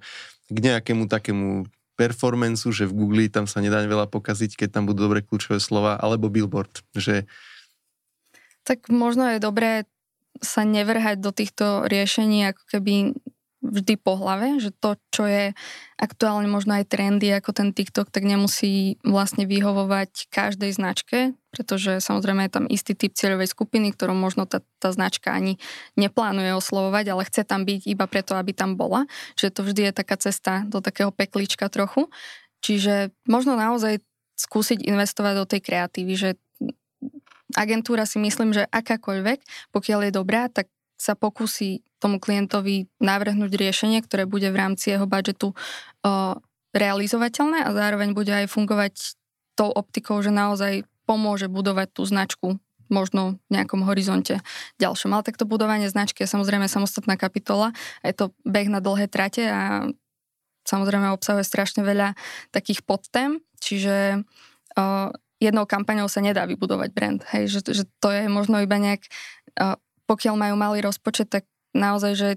k 0.47 0.57
nejakému 0.61 1.09
takému 1.09 1.65
performanceu, 1.97 2.69
že 2.73 2.85
v 2.85 2.93
Google 2.93 3.25
tam 3.29 3.49
sa 3.49 3.61
nedá 3.61 3.81
veľa 3.81 4.09
pokaziť, 4.09 4.57
keď 4.57 4.69
tam 4.79 4.83
budú 4.85 5.09
dobre 5.09 5.25
kľúčové 5.25 5.57
slova, 5.57 5.97
alebo 5.97 6.29
billboard, 6.29 6.85
že... 6.93 7.25
Tak 8.63 8.87
možno 8.89 9.27
je 9.33 9.39
dobré 9.41 9.89
sa 10.41 10.65
nevrhať 10.65 11.21
do 11.21 11.29
týchto 11.29 11.85
riešení 11.85 12.49
ako 12.49 12.63
keby 12.65 12.93
vždy 13.63 13.95
po 13.95 14.19
hlave, 14.19 14.59
že 14.59 14.75
to, 14.75 14.99
čo 15.09 15.23
je 15.23 15.55
aktuálne 15.95 16.51
možno 16.51 16.75
aj 16.75 16.91
trendy 16.91 17.31
ako 17.31 17.55
ten 17.55 17.71
TikTok, 17.71 18.11
tak 18.11 18.27
nemusí 18.27 18.99
vlastne 19.07 19.47
vyhovovať 19.47 20.27
každej 20.27 20.75
značke, 20.75 21.31
pretože 21.55 22.03
samozrejme 22.03 22.43
je 22.45 22.55
tam 22.59 22.65
istý 22.67 22.91
typ 22.91 23.15
cieľovej 23.15 23.55
skupiny, 23.55 23.95
ktorú 23.95 24.11
možno 24.11 24.43
tá, 24.43 24.59
tá 24.83 24.91
značka 24.91 25.31
ani 25.31 25.55
neplánuje 25.95 26.51
oslovovať, 26.51 27.05
ale 27.15 27.23
chce 27.23 27.47
tam 27.47 27.63
byť 27.63 27.87
iba 27.87 28.03
preto, 28.05 28.35
aby 28.35 28.51
tam 28.51 28.75
bola. 28.75 29.07
Čiže 29.39 29.55
to 29.55 29.61
vždy 29.63 29.81
je 29.89 29.93
taká 29.95 30.19
cesta 30.19 30.67
do 30.67 30.83
takého 30.83 31.15
peklička 31.15 31.71
trochu. 31.71 32.11
Čiže 32.59 33.15
možno 33.31 33.55
naozaj 33.55 34.03
skúsiť 34.35 34.83
investovať 34.83 35.33
do 35.39 35.45
tej 35.47 35.61
kreatívy, 35.63 36.13
že 36.19 36.29
agentúra 37.55 38.03
si 38.03 38.19
myslím, 38.19 38.51
že 38.51 38.67
akákoľvek, 38.67 39.71
pokiaľ 39.71 40.09
je 40.09 40.11
dobrá, 40.11 40.49
tak 40.49 40.67
sa 40.97 41.13
pokusí 41.13 41.83
tomu 42.03 42.19
klientovi 42.19 42.91
navrhnúť 42.99 43.55
riešenie, 43.55 44.03
ktoré 44.03 44.27
bude 44.27 44.51
v 44.51 44.59
rámci 44.59 44.91
jeho 44.91 45.07
budžetu 45.07 45.55
uh, 45.55 46.35
realizovateľné 46.75 47.63
a 47.63 47.69
zároveň 47.71 48.11
bude 48.11 48.35
aj 48.35 48.51
fungovať 48.51 49.15
tou 49.55 49.71
optikou, 49.71 50.19
že 50.19 50.35
naozaj 50.35 50.83
pomôže 51.07 51.47
budovať 51.47 51.87
tú 51.95 52.03
značku 52.03 52.47
možno 52.91 53.39
v 53.47 53.51
nejakom 53.55 53.87
horizonte 53.87 54.43
ďalšom. 54.77 55.15
Ale 55.15 55.23
takto 55.23 55.47
budovanie 55.47 55.87
značky 55.87 56.27
je 56.27 56.33
samozrejme 56.33 56.67
samostatná 56.67 57.15
kapitola 57.15 57.71
je 58.03 58.11
to 58.11 58.25
beh 58.43 58.67
na 58.67 58.83
dlhé 58.83 59.07
trate 59.07 59.47
a 59.47 59.87
samozrejme 60.67 61.15
obsahuje 61.15 61.47
strašne 61.47 61.81
veľa 61.81 62.19
takých 62.51 62.83
podtém, 62.83 63.39
čiže 63.63 64.23
uh, 64.75 65.09
jednou 65.39 65.63
kampaňou 65.63 66.11
sa 66.11 66.19
nedá 66.19 66.43
vybudovať 66.43 66.89
brand. 66.91 67.21
Hej, 67.31 67.51
že, 67.51 67.59
že 67.71 67.83
to 68.03 68.11
je 68.11 68.27
možno 68.27 68.59
iba 68.59 68.75
nejak 68.75 69.07
uh, 69.59 69.79
pokiaľ 70.07 70.35
majú 70.35 70.55
malý 70.59 70.79
rozpočet, 70.83 71.31
tak 71.31 71.47
naozaj, 71.73 72.13
že 72.15 72.29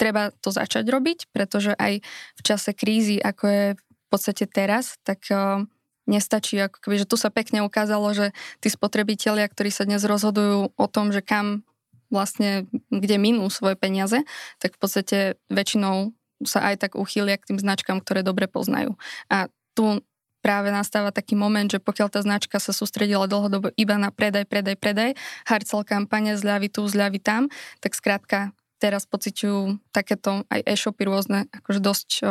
treba 0.00 0.32
to 0.40 0.48
začať 0.48 0.88
robiť, 0.88 1.28
pretože 1.30 1.76
aj 1.76 2.00
v 2.36 2.40
čase 2.40 2.72
krízy, 2.72 3.20
ako 3.20 3.44
je 3.46 3.64
v 3.76 4.06
podstate 4.08 4.48
teraz, 4.48 4.96
tak 5.04 5.28
uh, 5.28 5.68
nestačí, 6.08 6.56
ako 6.58 6.80
keby, 6.82 7.04
že 7.04 7.08
tu 7.08 7.20
sa 7.20 7.28
pekne 7.28 7.62
ukázalo, 7.62 8.10
že 8.16 8.32
tí 8.58 8.72
spotrebitelia, 8.72 9.46
ktorí 9.46 9.68
sa 9.68 9.84
dnes 9.84 10.02
rozhodujú 10.02 10.72
o 10.72 10.86
tom, 10.88 11.12
že 11.12 11.20
kam 11.20 11.62
vlastne, 12.10 12.66
kde 12.90 13.16
minú 13.22 13.46
svoje 13.52 13.78
peniaze, 13.78 14.26
tak 14.58 14.74
v 14.74 14.80
podstate 14.82 15.18
väčšinou 15.46 16.10
sa 16.42 16.72
aj 16.72 16.88
tak 16.88 16.92
uchýlia 16.98 17.38
k 17.38 17.54
tým 17.54 17.58
značkám, 17.60 18.02
ktoré 18.02 18.26
dobre 18.26 18.50
poznajú. 18.50 18.98
A 19.30 19.46
tu 19.78 20.02
práve 20.40 20.72
nastáva 20.72 21.12
taký 21.12 21.36
moment, 21.36 21.68
že 21.68 21.78
pokiaľ 21.78 22.08
tá 22.10 22.20
značka 22.24 22.56
sa 22.58 22.72
sústredila 22.72 23.28
dlhodobo 23.28 23.70
iba 23.76 24.00
na 24.00 24.08
predaj, 24.08 24.48
predaj, 24.48 24.76
predaj, 24.80 25.10
hardcell 25.46 25.84
kampane, 25.84 26.34
zľavy 26.34 26.72
tu, 26.72 26.82
zľavy 26.88 27.20
tam, 27.20 27.52
tak 27.84 27.92
skrátka 27.92 28.56
teraz 28.80 29.04
pociťujú 29.04 29.92
takéto 29.92 30.48
aj 30.48 30.64
e-shopy 30.64 31.04
rôzne, 31.04 31.46
akože 31.52 31.80
dosť 31.84 32.08
o, 32.24 32.26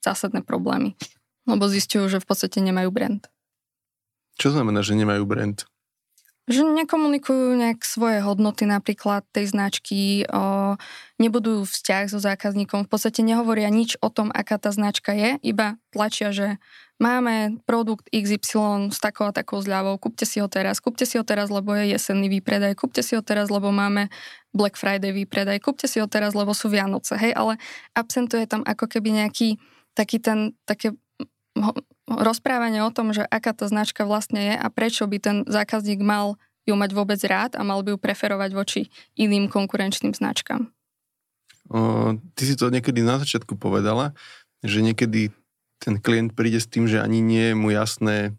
zásadné 0.00 0.46
problémy. 0.46 0.94
Lebo 1.44 1.66
zistujú, 1.66 2.06
že 2.06 2.22
v 2.22 2.28
podstate 2.30 2.62
nemajú 2.62 2.94
brand. 2.94 3.26
Čo 4.38 4.54
znamená, 4.54 4.80
že 4.80 4.96
nemajú 4.96 5.26
brand? 5.26 5.66
Že 6.50 6.66
nekomunikujú 6.82 7.54
nejak 7.54 7.86
svoje 7.86 8.18
hodnoty 8.26 8.66
napríklad 8.66 9.22
tej 9.30 9.54
značky, 9.54 10.26
o, 10.26 10.74
nebudujú 11.22 11.62
vzťah 11.62 12.10
so 12.10 12.18
zákazníkom, 12.18 12.84
v 12.84 12.90
podstate 12.90 13.22
nehovoria 13.22 13.70
nič 13.70 13.94
o 14.02 14.10
tom, 14.10 14.34
aká 14.34 14.58
tá 14.58 14.74
značka 14.74 15.14
je, 15.14 15.38
iba 15.46 15.78
tlačia, 15.94 16.34
že 16.34 16.58
máme 16.98 17.62
produkt 17.70 18.10
XY 18.10 18.90
s 18.90 18.98
takou 18.98 19.30
a 19.30 19.32
takou 19.32 19.62
zľavou, 19.62 19.94
kúpte 20.02 20.26
si 20.26 20.42
ho 20.42 20.50
teraz, 20.50 20.82
kúpte 20.82 21.06
si 21.06 21.16
ho 21.16 21.24
teraz, 21.24 21.54
lebo 21.54 21.70
je 21.78 21.94
jesenný 21.94 22.26
výpredaj, 22.26 22.74
kúpte 22.74 23.06
si 23.06 23.14
ho 23.14 23.22
teraz, 23.22 23.46
lebo 23.46 23.70
máme 23.70 24.10
Black 24.50 24.74
Friday 24.74 25.14
výpredaj, 25.14 25.62
kúpte 25.62 25.86
si 25.86 26.02
ho 26.02 26.10
teraz, 26.10 26.34
lebo 26.34 26.50
sú 26.50 26.66
Vianoce, 26.66 27.14
hej, 27.14 27.30
ale 27.32 27.62
absentuje 27.94 28.50
tam 28.50 28.66
ako 28.66 28.90
keby 28.90 29.22
nejaký 29.22 29.54
taký 29.94 30.18
ten, 30.18 30.58
také 30.66 30.98
rozprávanie 32.10 32.82
o 32.82 32.90
tom, 32.90 33.14
že 33.14 33.22
aká 33.22 33.54
tá 33.54 33.70
značka 33.70 34.02
vlastne 34.02 34.52
je 34.52 34.54
a 34.58 34.66
prečo 34.66 35.06
by 35.06 35.16
ten 35.22 35.36
zákazník 35.46 36.02
mal 36.02 36.34
ju 36.66 36.74
mať 36.74 36.90
vôbec 36.92 37.20
rád 37.22 37.54
a 37.54 37.62
mal 37.62 37.80
by 37.86 37.94
ju 37.94 37.98
preferovať 37.98 38.50
voči 38.52 38.80
iným 39.14 39.46
konkurenčným 39.46 40.12
značkám. 40.12 40.68
O, 41.70 42.18
ty 42.34 42.42
si 42.44 42.58
to 42.58 42.68
niekedy 42.68 43.06
na 43.06 43.22
začiatku 43.22 43.54
povedala, 43.54 44.12
že 44.66 44.82
niekedy 44.82 45.30
ten 45.80 45.96
klient 46.02 46.34
príde 46.34 46.60
s 46.60 46.68
tým, 46.68 46.90
že 46.90 47.00
ani 47.00 47.22
nie 47.22 47.54
je 47.54 47.56
mu 47.56 47.70
jasné, 47.72 48.34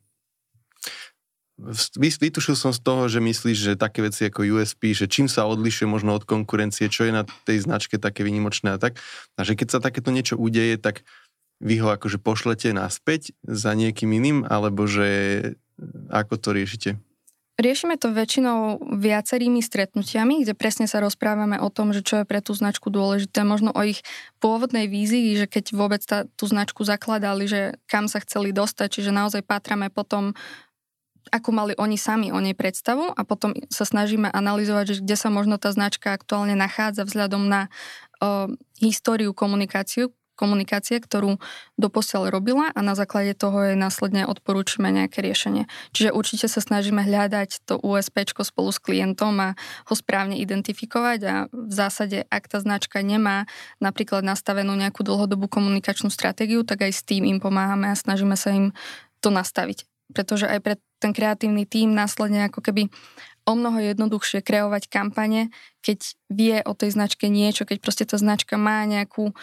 Vytušil 1.93 2.57
som 2.57 2.73
z 2.73 2.81
toho, 2.81 3.05
že 3.05 3.21
myslíš, 3.21 3.57
že 3.57 3.73
také 3.77 4.01
veci 4.01 4.25
ako 4.25 4.41
USP, 4.41 4.97
že 4.97 5.05
čím 5.05 5.29
sa 5.29 5.45
odlišuje 5.45 5.85
možno 5.85 6.17
od 6.17 6.25
konkurencie, 6.25 6.89
čo 6.89 7.05
je 7.05 7.13
na 7.13 7.21
tej 7.45 7.61
značke 7.61 8.01
také 8.01 8.25
vynimočné 8.25 8.73
a 8.73 8.81
tak. 8.81 8.97
A 9.37 9.45
že 9.45 9.53
keď 9.53 9.77
sa 9.77 9.79
takéto 9.79 10.09
niečo 10.09 10.41
udeje, 10.41 10.81
tak 10.81 11.05
vy 11.61 11.75
ho 11.79 11.93
akože 11.93 12.17
pošlete 12.17 12.73
naspäť 12.73 13.37
za 13.45 13.77
niekým 13.77 14.09
iným, 14.09 14.37
alebo 14.49 14.89
že 14.89 15.07
ako 16.09 16.35
to 16.41 16.49
riešite? 16.57 16.89
Riešime 17.61 17.93
to 18.01 18.09
väčšinou 18.09 18.81
viacerými 18.97 19.61
stretnutiami, 19.61 20.41
kde 20.41 20.57
presne 20.57 20.89
sa 20.89 20.97
rozprávame 20.97 21.61
o 21.61 21.69
tom, 21.69 21.93
že 21.93 22.01
čo 22.01 22.23
je 22.23 22.25
pre 22.25 22.41
tú 22.41 22.57
značku 22.57 22.89
dôležité, 22.89 23.45
možno 23.45 23.69
o 23.69 23.81
ich 23.85 24.01
pôvodnej 24.41 24.89
vízii, 24.89 25.37
že 25.37 25.45
keď 25.45 25.77
vôbec 25.77 26.01
tá, 26.01 26.25
tú 26.33 26.49
značku 26.49 26.81
zakladali, 26.81 27.45
že 27.45 27.77
kam 27.85 28.09
sa 28.09 28.17
chceli 28.25 28.49
dostať, 28.49 28.87
čiže 28.97 29.13
naozaj 29.13 29.45
patrame 29.45 29.93
potom 29.93 30.33
ako 31.29 31.49
mali 31.53 31.73
oni 31.77 32.01
sami 32.01 32.33
o 32.33 32.41
nej 32.41 32.57
predstavu 32.57 33.13
a 33.13 33.21
potom 33.21 33.53
sa 33.69 33.85
snažíme 33.85 34.25
analyzovať, 34.33 34.85
že 34.89 34.95
kde 35.05 35.15
sa 35.19 35.29
možno 35.29 35.61
tá 35.61 35.69
značka 35.69 36.17
aktuálne 36.17 36.57
nachádza 36.57 37.05
vzhľadom 37.05 37.45
na 37.45 37.69
uh, 38.25 38.49
históriu 38.81 39.37
komunikáciu, 39.37 40.09
komunikácie, 40.41 40.97
ktorú 40.97 41.37
doposiaľ 41.77 42.33
robila 42.33 42.73
a 42.73 42.79
na 42.81 42.97
základe 42.97 43.37
toho 43.37 43.69
jej 43.69 43.77
následne 43.77 44.25
odporúčime 44.25 44.89
nejaké 44.89 45.21
riešenie. 45.21 45.69
Čiže 45.93 46.09
určite 46.09 46.49
sa 46.49 46.57
snažíme 46.57 47.05
hľadať 47.05 47.69
to 47.69 47.77
USP 47.77 48.25
spolu 48.41 48.73
s 48.73 48.81
klientom 48.81 49.37
a 49.37 49.49
ho 49.85 49.93
správne 49.93 50.41
identifikovať 50.41 51.19
a 51.29 51.35
v 51.53 51.73
zásade, 51.73 52.25
ak 52.25 52.49
tá 52.49 52.57
značka 52.57 53.05
nemá 53.05 53.45
napríklad 53.77 54.25
nastavenú 54.25 54.73
nejakú 54.73 55.05
dlhodobú 55.05 55.45
komunikačnú 55.45 56.09
stratégiu, 56.09 56.65
tak 56.65 56.89
aj 56.89 56.91
s 56.97 57.05
tým 57.05 57.29
im 57.29 57.37
pomáhame 57.37 57.93
a 57.93 57.95
snažíme 57.95 58.33
sa 58.33 58.49
im 58.49 58.73
to 59.21 59.29
nastaviť. 59.29 59.85
Pretože 60.11 60.49
aj 60.49 60.59
pre 60.59 60.75
ten 61.01 61.17
kreatívny 61.17 61.65
tím 61.65 61.97
následne 61.97 62.45
ako 62.45 62.61
keby 62.61 62.93
o 63.45 63.53
mnoho 63.57 63.81
jednoduchšie 63.81 64.45
kreovať 64.45 64.87
kampane, 64.87 65.49
keď 65.81 65.99
vie 66.29 66.57
o 66.61 66.77
tej 66.77 66.93
značke 66.93 67.25
niečo, 67.25 67.65
keď 67.65 67.77
proste 67.81 68.05
tá 68.05 68.15
značka 68.21 68.53
má 68.55 68.85
nejakú, 68.85 69.33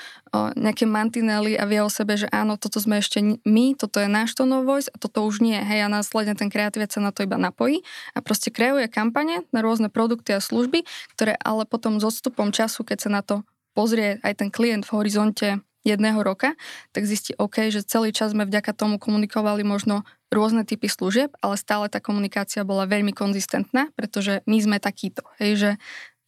nejaké 0.55 0.87
mantinely 0.87 1.59
a 1.59 1.67
vie 1.67 1.83
o 1.83 1.91
sebe, 1.91 2.15
že 2.15 2.31
áno, 2.31 2.55
toto 2.55 2.79
sme 2.79 3.03
ešte 3.03 3.43
my, 3.43 3.75
toto 3.75 3.99
je 3.99 4.07
náš 4.07 4.39
tone 4.39 4.63
voice 4.63 4.87
a 4.89 4.97
toto 5.03 5.27
už 5.27 5.43
nie. 5.43 5.59
Hej, 5.59 5.87
a 5.87 5.89
následne 5.91 6.39
ten 6.39 6.47
kreatívec 6.47 6.95
sa 6.95 7.03
na 7.03 7.11
to 7.11 7.27
iba 7.27 7.35
napojí 7.35 7.83
a 8.15 8.23
proste 8.23 8.55
kreuje 8.55 8.87
kampane 8.87 9.43
na 9.51 9.61
rôzne 9.61 9.91
produkty 9.91 10.35
a 10.35 10.41
služby, 10.41 10.87
ktoré 11.19 11.35
ale 11.43 11.67
potom 11.67 11.99
s 11.99 12.07
odstupom 12.07 12.55
času, 12.55 12.87
keď 12.87 12.99
sa 13.03 13.11
na 13.11 13.23
to 13.27 13.43
pozrie 13.75 14.23
aj 14.23 14.43
ten 14.43 14.51
klient 14.51 14.87
v 14.87 14.95
horizonte 14.95 15.63
jedného 15.89 16.21
roka, 16.21 16.53
tak 16.93 17.09
zistí, 17.09 17.33
OK, 17.41 17.73
že 17.73 17.81
celý 17.81 18.13
čas 18.13 18.37
sme 18.37 18.45
vďaka 18.45 18.77
tomu 18.77 19.01
komunikovali 19.01 19.65
možno 19.65 20.05
rôzne 20.29 20.69
typy 20.69 20.93
služieb, 20.93 21.33
ale 21.41 21.57
stále 21.57 21.89
tá 21.89 22.05
komunikácia 22.05 22.61
bola 22.63 22.85
veľmi 22.85 23.17
konzistentná, 23.17 23.89
pretože 23.97 24.45
my 24.45 24.59
sme 24.61 24.77
takíto. 24.77 25.25
Hej, 25.41 25.53
že 25.57 25.71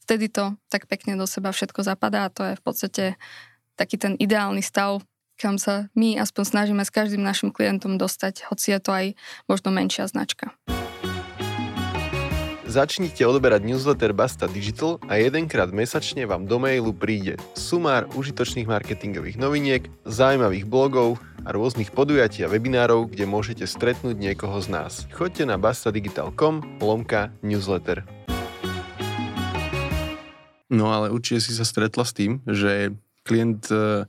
vtedy 0.08 0.32
to 0.32 0.56
tak 0.72 0.88
pekne 0.88 1.20
do 1.20 1.28
seba 1.28 1.52
všetko 1.52 1.84
zapadá 1.84 2.26
a 2.26 2.32
to 2.32 2.42
je 2.42 2.54
v 2.56 2.62
podstate 2.64 3.04
taký 3.76 4.00
ten 4.00 4.16
ideálny 4.16 4.64
stav, 4.64 5.04
kam 5.40 5.56
sa 5.56 5.88
my 5.96 6.20
aspoň 6.20 6.44
snažíme 6.44 6.84
s 6.84 6.92
každým 6.92 7.24
našim 7.24 7.48
klientom 7.48 7.96
dostať, 7.96 8.48
hoci 8.52 8.76
je 8.76 8.80
to 8.80 8.90
aj 8.92 9.06
možno 9.48 9.72
menšia 9.72 10.04
značka. 10.04 10.52
Začnite 12.70 13.26
odoberať 13.26 13.66
newsletter 13.66 14.14
Basta 14.14 14.46
Digital 14.46 15.02
a 15.10 15.18
jedenkrát 15.18 15.74
mesačne 15.74 16.22
vám 16.22 16.46
do 16.46 16.62
mailu 16.62 16.94
príde 16.94 17.34
sumár 17.58 18.06
užitočných 18.14 18.70
marketingových 18.70 19.42
noviniek, 19.42 19.90
zaujímavých 20.06 20.70
blogov 20.70 21.18
a 21.42 21.50
rôznych 21.50 21.90
podujatí 21.90 22.46
a 22.46 22.48
webinárov, 22.48 23.10
kde 23.10 23.26
môžete 23.26 23.66
stretnúť 23.66 24.14
niekoho 24.14 24.54
z 24.62 24.70
nás. 24.70 24.92
Choďte 25.10 25.50
na 25.50 25.58
bastadigital.com 25.58 26.78
lomka 26.78 27.34
newsletter. 27.42 28.06
No 30.70 30.94
ale 30.94 31.10
určite 31.10 31.42
si 31.42 31.58
sa 31.58 31.66
stretla 31.66 32.06
s 32.06 32.14
tým, 32.14 32.38
že 32.46 32.94
klient 33.26 33.66
e, 33.66 34.06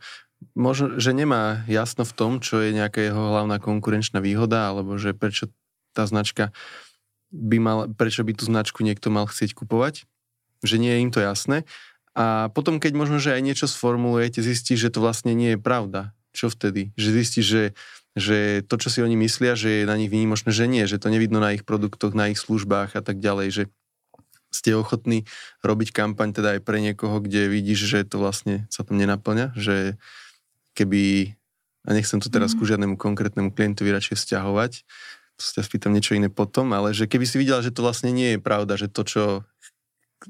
možno, 0.53 1.01
že 1.01 1.17
nemá 1.17 1.65
jasno 1.65 2.05
v 2.05 2.13
tom, 2.13 2.37
čo 2.37 2.61
je 2.61 2.77
nejaká 2.77 3.09
jeho 3.09 3.25
hlavná 3.25 3.57
konkurenčná 3.57 4.21
výhoda, 4.21 4.69
alebo 4.69 5.01
že 5.01 5.17
prečo 5.17 5.49
tá 5.97 6.05
značka 6.05 6.53
by 7.31 7.57
mal, 7.57 7.77
prečo 7.95 8.21
by 8.27 8.35
tú 8.35 8.45
značku 8.45 8.83
niekto 8.83 9.07
mal 9.07 9.25
chcieť 9.25 9.55
kupovať, 9.55 10.05
že 10.61 10.75
nie 10.77 10.91
je 10.93 11.01
im 11.03 11.11
to 11.11 11.23
jasné. 11.23 11.63
A 12.11 12.51
potom, 12.51 12.77
keď 12.77 12.91
možno, 12.93 13.17
že 13.23 13.31
aj 13.31 13.41
niečo 13.41 13.65
sformulujete, 13.71 14.43
zistí, 14.43 14.75
že 14.75 14.91
to 14.91 14.99
vlastne 14.99 15.31
nie 15.31 15.55
je 15.55 15.59
pravda. 15.59 16.11
Čo 16.35 16.51
vtedy? 16.51 16.91
Že 16.99 17.09
zistí, 17.15 17.41
že, 17.43 17.63
že 18.19 18.63
to, 18.67 18.75
čo 18.75 18.91
si 18.91 18.99
oni 18.99 19.15
myslia, 19.15 19.55
že 19.55 19.83
je 19.83 19.89
na 19.89 19.95
nich 19.95 20.11
výnimočné, 20.11 20.51
že 20.51 20.67
nie, 20.67 20.83
že 20.83 20.99
to 20.99 21.07
nevidno 21.07 21.39
na 21.39 21.55
ich 21.55 21.63
produktoch, 21.63 22.11
na 22.11 22.27
ich 22.27 22.39
službách 22.39 22.99
a 22.99 23.01
tak 23.03 23.23
ďalej, 23.23 23.47
že 23.51 23.63
ste 24.51 24.75
ochotní 24.75 25.23
robiť 25.63 25.95
kampaň 25.95 26.35
teda 26.35 26.59
aj 26.59 26.61
pre 26.67 26.83
niekoho, 26.83 27.23
kde 27.23 27.47
vidíš, 27.47 27.79
že 27.87 27.99
to 28.03 28.19
vlastne 28.19 28.67
sa 28.67 28.83
tam 28.83 28.99
nenaplňa, 28.99 29.55
že 29.55 29.95
keby, 30.75 31.33
a 31.87 31.89
nechcem 31.95 32.19
to 32.19 32.27
teraz 32.27 32.51
mm. 32.51 32.57
ku 32.59 32.63
žiadnemu 32.67 32.95
konkrétnemu 32.99 33.55
klientovi 33.55 33.89
radšej 33.95 34.19
vzťahovať, 34.19 34.71
sa 35.41 35.65
spýtam 35.65 35.89
niečo 35.91 36.13
iné 36.13 36.29
potom, 36.29 36.69
ale 36.77 36.93
že 36.93 37.09
keby 37.09 37.25
si 37.25 37.41
videla, 37.41 37.65
že 37.65 37.73
to 37.73 37.81
vlastne 37.81 38.13
nie 38.13 38.37
je 38.37 38.39
pravda, 38.39 38.77
že 38.77 38.87
to, 38.87 39.01
čo 39.01 39.23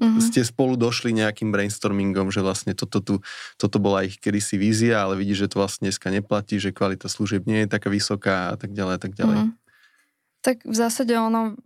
mm-hmm. 0.00 0.22
ste 0.24 0.40
spolu 0.40 0.80
došli 0.80 1.12
nejakým 1.12 1.52
brainstormingom, 1.52 2.32
že 2.32 2.40
vlastne 2.40 2.72
toto, 2.72 3.04
tu, 3.04 3.14
toto 3.60 3.76
bola 3.76 4.08
ich 4.08 4.16
kedysi 4.16 4.56
vízia, 4.56 5.04
ale 5.04 5.20
vidíš, 5.20 5.46
že 5.46 5.50
to 5.52 5.60
vlastne 5.60 5.92
dneska 5.92 6.08
neplatí, 6.08 6.56
že 6.56 6.72
kvalita 6.72 7.12
služieb 7.12 7.44
nie 7.44 7.64
je 7.64 7.68
taká 7.68 7.92
vysoká 7.92 8.52
a 8.52 8.56
tak 8.56 8.72
ďalej 8.72 8.94
a 8.96 9.00
tak 9.00 9.12
ďalej. 9.12 9.36
Mm-hmm. 9.36 9.54
Tak 10.42 10.56
v 10.64 10.76
zásade 10.76 11.12
ono... 11.12 11.60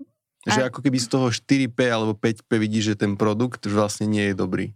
Že 0.46 0.60
a... 0.62 0.66
ako 0.70 0.78
keby 0.82 0.98
z 0.98 1.08
toho 1.10 1.26
4P 1.30 1.78
alebo 1.90 2.12
5P 2.18 2.50
vidíš, 2.58 2.94
že 2.94 3.06
ten 3.06 3.14
produkt 3.14 3.66
vlastne 3.66 4.10
nie 4.10 4.30
je 4.30 4.34
dobrý. 4.34 4.66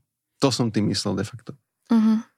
To 0.42 0.54
som 0.54 0.70
tým 0.70 0.88
myslel 0.90 1.18
de 1.18 1.26
facto. 1.26 1.52
Mm-hmm. 1.90 2.29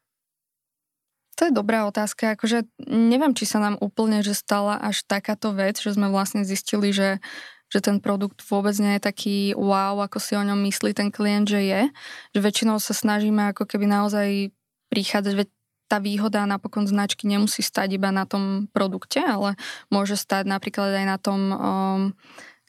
To 1.40 1.48
je 1.48 1.52
dobrá 1.52 1.88
otázka. 1.88 2.36
Akože 2.36 2.68
neviem, 2.86 3.32
či 3.32 3.48
sa 3.48 3.58
nám 3.58 3.80
úplne 3.80 4.20
že 4.20 4.36
stala 4.36 4.76
až 4.76 5.04
takáto 5.08 5.56
vec, 5.56 5.80
že 5.80 5.96
sme 5.96 6.12
vlastne 6.12 6.44
zistili, 6.44 6.92
že, 6.92 7.24
že 7.72 7.80
ten 7.80 8.04
produkt 8.04 8.44
vôbec 8.44 8.76
nie 8.76 9.00
je 9.00 9.02
taký 9.02 9.36
wow, 9.56 9.96
ako 10.04 10.20
si 10.20 10.36
o 10.36 10.44
ňom 10.44 10.60
myslí 10.68 10.92
ten 10.92 11.08
klient, 11.08 11.48
že 11.48 11.60
je. 11.64 11.82
Že 12.36 12.40
väčšinou 12.44 12.76
sa 12.76 12.92
snažíme 12.92 13.56
ako 13.56 13.64
keby 13.64 13.88
naozaj 13.88 14.52
prichádzať, 14.92 15.34
veď 15.34 15.48
tá 15.88 16.00
výhoda 16.00 16.48
napokon 16.48 16.88
značky 16.88 17.28
nemusí 17.28 17.60
stať 17.60 18.00
iba 18.00 18.08
na 18.08 18.24
tom 18.24 18.64
produkte, 18.72 19.20
ale 19.20 19.60
môže 19.92 20.16
stať 20.16 20.48
napríklad 20.48 20.88
aj 20.88 21.04
na 21.04 21.18
tom 21.20 21.40
um, 21.52 22.02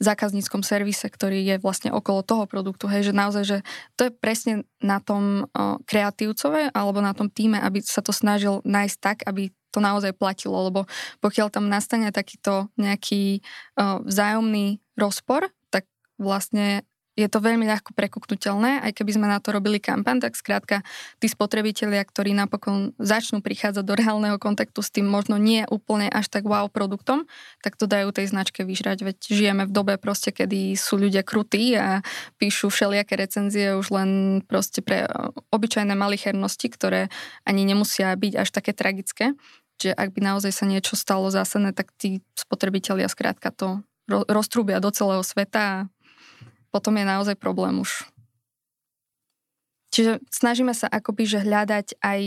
zákazníckom 0.04 0.60
servise, 0.60 1.08
ktorý 1.08 1.40
je 1.40 1.56
vlastne 1.58 1.88
okolo 1.88 2.20
toho 2.20 2.44
produktu. 2.44 2.84
Hej, 2.92 3.08
že 3.08 3.12
naozaj, 3.16 3.44
že 3.48 3.58
to 3.96 4.06
je 4.06 4.12
presne 4.12 4.68
na 4.84 5.00
tom 5.00 5.48
kreatívcove 5.88 6.76
alebo 6.76 7.00
na 7.00 7.16
tom 7.16 7.32
týme, 7.32 7.56
aby 7.56 7.80
sa 7.80 8.04
to 8.04 8.12
snažil 8.12 8.60
nájsť 8.68 8.96
tak, 9.00 9.24
aby 9.24 9.48
to 9.72 9.82
naozaj 9.82 10.14
platilo, 10.14 10.70
lebo 10.70 10.86
pokiaľ 11.18 11.50
tam 11.50 11.66
nastane 11.66 12.14
takýto 12.14 12.70
nejaký 12.78 13.42
vzájomný 13.80 14.78
rozpor, 14.94 15.50
tak 15.74 15.90
vlastne 16.14 16.86
je 17.14 17.26
to 17.30 17.38
veľmi 17.38 17.62
ľahko 17.62 17.94
prekuknutelné, 17.94 18.82
aj 18.82 18.92
keby 18.98 19.14
sme 19.14 19.26
na 19.30 19.38
to 19.38 19.54
robili 19.54 19.78
kampaň, 19.78 20.18
tak 20.18 20.34
skrátka 20.34 20.82
tí 21.22 21.30
spotrebitelia, 21.30 22.02
ktorí 22.02 22.34
napokon 22.34 22.90
začnú 22.98 23.38
prichádzať 23.38 23.84
do 23.86 23.94
reálneho 23.94 24.36
kontaktu 24.42 24.82
s 24.82 24.90
tým 24.90 25.06
možno 25.06 25.38
nie 25.38 25.62
úplne 25.70 26.10
až 26.10 26.26
tak 26.26 26.42
wow 26.42 26.66
produktom, 26.66 27.30
tak 27.62 27.78
to 27.78 27.86
dajú 27.86 28.10
tej 28.10 28.34
značke 28.34 28.66
vyžrať, 28.66 29.06
veď 29.06 29.16
žijeme 29.30 29.62
v 29.66 29.72
dobe 29.72 29.94
proste, 29.94 30.34
kedy 30.34 30.74
sú 30.74 30.98
ľudia 30.98 31.22
krutí 31.22 31.78
a 31.78 32.02
píšu 32.42 32.66
všelijaké 32.74 33.14
recenzie 33.14 33.78
už 33.78 33.94
len 33.94 34.10
proste 34.42 34.82
pre 34.82 35.06
obyčajné 35.54 35.94
malichernosti, 35.94 36.66
ktoré 36.66 37.14
ani 37.46 37.62
nemusia 37.62 38.10
byť 38.18 38.32
až 38.42 38.48
také 38.50 38.74
tragické. 38.74 39.38
Čiže 39.78 39.94
ak 39.94 40.14
by 40.14 40.20
naozaj 40.34 40.52
sa 40.54 40.66
niečo 40.66 40.94
stalo 40.94 41.30
zásadné, 41.30 41.74
tak 41.74 41.90
tí 41.98 42.22
spotrebitelia 42.38 43.10
skrátka 43.10 43.50
to 43.50 43.82
roztrúbia 44.06 44.78
do 44.84 44.92
celého 44.92 45.24
sveta 45.24 45.60
a 45.60 45.76
potom 46.74 46.98
je 46.98 47.06
naozaj 47.06 47.38
problém 47.38 47.78
už. 47.78 48.02
Čiže 49.94 50.18
snažíme 50.26 50.74
sa 50.74 50.90
akoby, 50.90 51.22
že 51.22 51.46
hľadať 51.46 52.02
aj 52.02 52.20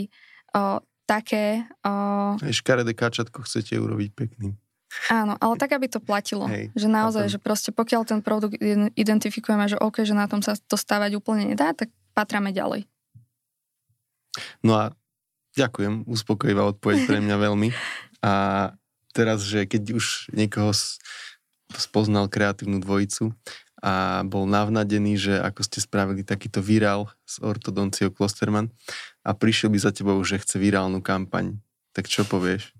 o, 0.56 0.80
také... 1.04 1.68
O... 1.84 1.92
Aj 2.40 2.54
škaredé 2.56 2.96
kačatko 2.96 3.44
chcete 3.44 3.76
urobiť 3.76 4.16
pekným. 4.16 4.56
Áno, 5.12 5.36
ale 5.36 5.60
tak, 5.60 5.76
aby 5.76 5.92
to 5.92 6.00
platilo. 6.00 6.48
Hej, 6.48 6.72
že 6.72 6.88
naozaj, 6.88 7.28
že 7.28 7.44
proste 7.44 7.76
pokiaľ 7.76 8.08
ten 8.08 8.24
produkt 8.24 8.56
identifikujeme, 8.96 9.68
že 9.68 9.76
OK, 9.84 10.08
že 10.08 10.16
na 10.16 10.32
tom 10.32 10.40
sa 10.40 10.56
to 10.56 10.80
stavať 10.80 11.20
úplne 11.20 11.52
nedá, 11.52 11.76
tak 11.76 11.92
patráme 12.16 12.56
ďalej. 12.56 12.88
No 14.64 14.80
a 14.80 14.96
ďakujem, 15.60 16.08
uspokojivá 16.08 16.72
odpoveď 16.72 17.04
pre 17.04 17.20
mňa 17.20 17.36
veľmi. 17.36 17.70
A 18.24 18.34
teraz, 19.12 19.44
že 19.44 19.68
keď 19.68 20.00
už 20.00 20.32
niekoho 20.32 20.72
spoznal 21.76 22.32
kreatívnu 22.32 22.80
dvojicu, 22.80 23.36
a 23.78 24.26
bol 24.26 24.50
navnadený, 24.50 25.14
že 25.22 25.34
ako 25.38 25.62
ste 25.62 25.80
spravili 25.86 26.26
takýto 26.26 26.66
virál 26.66 27.14
s 27.30 27.38
ortodonciou 27.38 28.10
Klosterman 28.10 28.74
a 29.22 29.38
prišiel 29.38 29.70
by 29.70 29.78
za 29.78 29.92
tebou, 29.94 30.18
že 30.26 30.42
chce 30.42 30.58
virálnu 30.58 31.00
kampaň. 31.06 31.62
Tak 31.94 32.10
čo 32.10 32.26
povieš? 32.26 32.74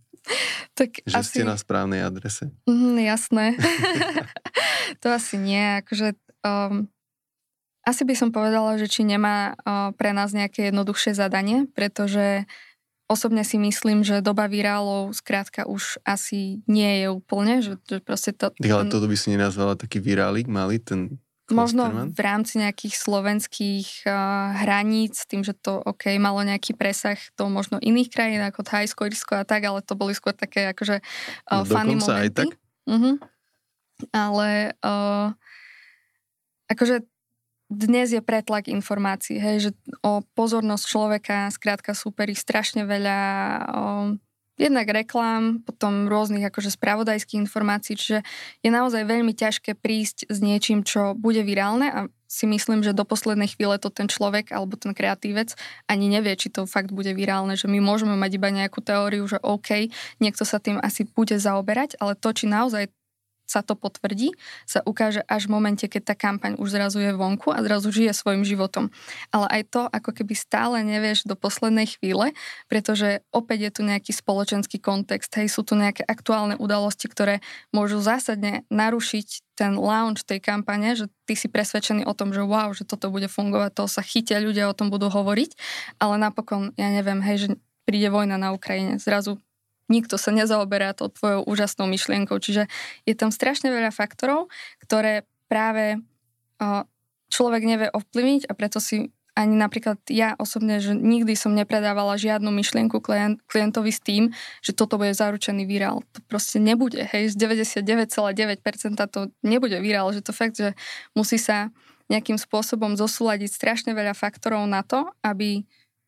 Tak 0.74 1.02
že 1.06 1.18
asi... 1.18 1.42
ste 1.42 1.44
na 1.46 1.58
správnej 1.58 2.02
adrese. 2.02 2.50
Mm, 2.66 3.02
jasné. 3.02 3.58
to 5.02 5.14
asi 5.14 5.38
nie. 5.38 5.82
Akože, 5.82 6.18
um, 6.42 6.90
asi 7.86 8.04
by 8.04 8.14
som 8.18 8.30
povedala, 8.34 8.78
že 8.78 8.90
či 8.92 9.08
nemá 9.08 9.54
uh, 9.54 9.94
pre 9.96 10.12
nás 10.12 10.34
nejaké 10.34 10.70
jednoduchšie 10.70 11.16
zadanie, 11.16 11.66
pretože 11.72 12.46
Osobne 13.08 13.48
si 13.48 13.56
myslím, 13.56 14.04
že 14.04 14.20
doba 14.20 14.52
virálov 14.52 15.16
skrátka 15.16 15.64
už 15.64 15.96
asi 16.04 16.60
nie 16.68 17.04
je 17.04 17.08
úplne, 17.08 17.64
že, 17.64 17.80
že 17.88 18.04
proste 18.04 18.36
to... 18.36 18.52
Ale 18.60 18.92
toto 18.92 19.08
by 19.08 19.16
si 19.16 19.32
nenazvala 19.32 19.80
taký 19.80 20.04
virálik 20.04 20.52
malý, 20.52 20.84
ten 20.84 21.16
Možno 21.48 22.12
v 22.12 22.20
rámci 22.20 22.60
nejakých 22.60 23.00
slovenských 23.00 24.04
uh, 24.04 24.52
hraníc, 24.68 25.24
tým, 25.32 25.48
že 25.48 25.56
to 25.56 25.80
OK, 25.80 26.12
malo 26.20 26.44
nejaký 26.44 26.76
presah 26.76 27.16
do 27.40 27.48
možno 27.48 27.80
iných 27.80 28.12
krajín 28.12 28.44
ako 28.44 28.68
Thajsko, 28.68 29.08
Irsko 29.08 29.34
a 29.40 29.48
tak, 29.48 29.64
ale 29.64 29.80
to 29.80 29.96
boli 29.96 30.12
skôr 30.12 30.36
také 30.36 30.68
akože 30.76 31.00
uh, 31.00 31.64
no, 31.64 31.64
funny 31.64 31.96
momenty. 31.96 32.20
aj 32.20 32.30
tak? 32.36 32.52
Uh-huh. 32.84 33.16
Ale 34.12 34.76
uh, 34.84 35.32
akože 36.68 37.08
dnes 37.68 38.16
je 38.16 38.24
pretlak 38.24 38.72
informácií, 38.72 39.40
hej, 39.40 39.58
že 39.60 39.72
o 40.00 40.24
pozornosť 40.36 40.84
človeka 40.88 41.38
skrátka 41.52 41.92
súperí 41.92 42.32
strašne 42.32 42.88
veľa 42.88 43.20
o, 43.20 43.84
jednak 44.56 44.88
reklám, 44.88 45.62
potom 45.68 46.08
rôznych 46.08 46.48
akože 46.48 46.72
spravodajských 46.74 47.44
informácií, 47.44 48.00
čiže 48.00 48.24
je 48.64 48.70
naozaj 48.72 49.04
veľmi 49.04 49.36
ťažké 49.36 49.76
prísť 49.76 50.32
s 50.32 50.40
niečím, 50.40 50.88
čo 50.88 51.12
bude 51.12 51.44
virálne 51.44 51.88
a 51.92 52.00
si 52.28 52.44
myslím, 52.44 52.84
že 52.84 52.96
do 52.96 53.08
poslednej 53.08 53.48
chvíle 53.48 53.80
to 53.80 53.88
ten 53.88 54.12
človek 54.12 54.52
alebo 54.52 54.76
ten 54.76 54.92
kreatívec 54.92 55.56
ani 55.88 56.12
nevie, 56.12 56.36
či 56.36 56.52
to 56.52 56.68
fakt 56.68 56.92
bude 56.92 57.12
virálne, 57.16 57.56
že 57.56 57.72
my 57.72 57.80
môžeme 57.80 58.20
mať 58.20 58.32
iba 58.36 58.52
nejakú 58.52 58.84
teóriu, 58.84 59.24
že 59.28 59.40
OK, 59.40 59.92
niekto 60.20 60.44
sa 60.44 60.60
tým 60.60 60.80
asi 60.84 61.08
bude 61.08 61.40
zaoberať, 61.40 61.96
ale 62.04 62.20
to, 62.20 62.32
či 62.36 62.48
naozaj 62.48 62.92
sa 63.48 63.64
to 63.64 63.80
potvrdí, 63.80 64.36
sa 64.68 64.84
ukáže 64.84 65.24
až 65.26 65.48
v 65.48 65.56
momente, 65.56 65.88
keď 65.88 66.14
tá 66.14 66.16
kampaň 66.20 66.60
už 66.60 66.76
zrazu 66.76 67.00
je 67.00 67.16
vonku 67.16 67.56
a 67.56 67.64
zrazu 67.64 67.90
žije 67.96 68.12
svojim 68.12 68.44
životom. 68.44 68.92
Ale 69.32 69.48
aj 69.48 69.62
to 69.72 69.82
ako 69.88 70.12
keby 70.12 70.36
stále 70.36 70.84
nevieš 70.84 71.24
do 71.24 71.40
poslednej 71.40 71.88
chvíle, 71.88 72.36
pretože 72.68 73.24
opäť 73.32 73.72
je 73.72 73.72
tu 73.80 73.82
nejaký 73.88 74.12
spoločenský 74.12 74.84
kontext, 74.84 75.32
hej, 75.40 75.48
sú 75.48 75.64
tu 75.64 75.80
nejaké 75.80 76.04
aktuálne 76.04 76.60
udalosti, 76.60 77.08
ktoré 77.08 77.40
môžu 77.72 78.04
zásadne 78.04 78.68
narušiť 78.68 79.48
ten 79.58 79.74
launch 79.74 80.22
tej 80.22 80.38
kampane, 80.38 80.94
že 80.94 81.10
ty 81.26 81.34
si 81.34 81.50
presvedčený 81.50 82.06
o 82.06 82.14
tom, 82.14 82.30
že 82.30 82.46
wow, 82.46 82.70
že 82.78 82.86
toto 82.86 83.10
bude 83.10 83.26
fungovať, 83.26 83.74
to 83.74 83.90
sa 83.90 84.06
chytia, 84.06 84.38
ľudia 84.44 84.70
o 84.70 84.78
tom 84.78 84.94
budú 84.94 85.10
hovoriť, 85.10 85.58
ale 85.98 86.22
napokon, 86.22 86.78
ja 86.78 86.94
neviem, 86.94 87.18
hej, 87.26 87.38
že 87.42 87.48
príde 87.88 88.12
vojna 88.12 88.36
na 88.36 88.52
Ukrajine, 88.52 89.00
zrazu 89.00 89.40
nikto 89.88 90.20
sa 90.20 90.36
nezaoberá 90.36 90.92
tou 90.94 91.08
tvojou 91.12 91.48
úžasnou 91.48 91.88
myšlienkou. 91.88 92.40
Čiže 92.40 92.68
je 93.08 93.14
tam 93.16 93.32
strašne 93.32 93.72
veľa 93.72 93.92
faktorov, 93.92 94.52
ktoré 94.84 95.24
práve 95.48 96.00
človek 97.32 97.62
nevie 97.64 97.88
ovplyvniť 97.92 98.48
a 98.48 98.54
preto 98.56 98.80
si 98.80 99.12
ani 99.38 99.54
napríklad 99.54 100.02
ja 100.10 100.34
osobne, 100.42 100.82
že 100.82 100.98
nikdy 100.98 101.38
som 101.38 101.54
nepredávala 101.54 102.18
žiadnu 102.18 102.50
myšlienku 102.50 102.98
klient, 103.06 103.38
klientovi 103.46 103.94
s 103.94 104.02
tým, 104.02 104.34
že 104.66 104.74
toto 104.74 104.98
bude 104.98 105.14
zaručený 105.14 105.62
virál. 105.70 106.02
To 106.18 106.26
proste 106.26 106.58
nebude, 106.58 107.06
hej, 107.06 107.30
z 107.30 107.38
99,9% 107.38 108.98
to 109.14 109.30
nebude 109.46 109.78
virál, 109.78 110.10
že 110.10 110.26
to 110.26 110.34
fakt, 110.34 110.58
že 110.58 110.74
musí 111.14 111.38
sa 111.38 111.70
nejakým 112.10 112.42
spôsobom 112.42 112.98
zosúľadiť 112.98 113.54
strašne 113.54 113.94
veľa 113.94 114.18
faktorov 114.18 114.66
na 114.66 114.82
to, 114.82 115.06
aby 115.22 115.62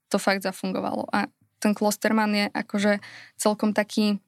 to 0.10 0.18
fakt 0.18 0.42
zafungovalo. 0.42 1.06
A 1.14 1.30
ten 1.60 1.76
Klosterman 1.76 2.32
je 2.34 2.46
akože 2.52 3.04
celkom 3.36 3.76
taký 3.76 4.24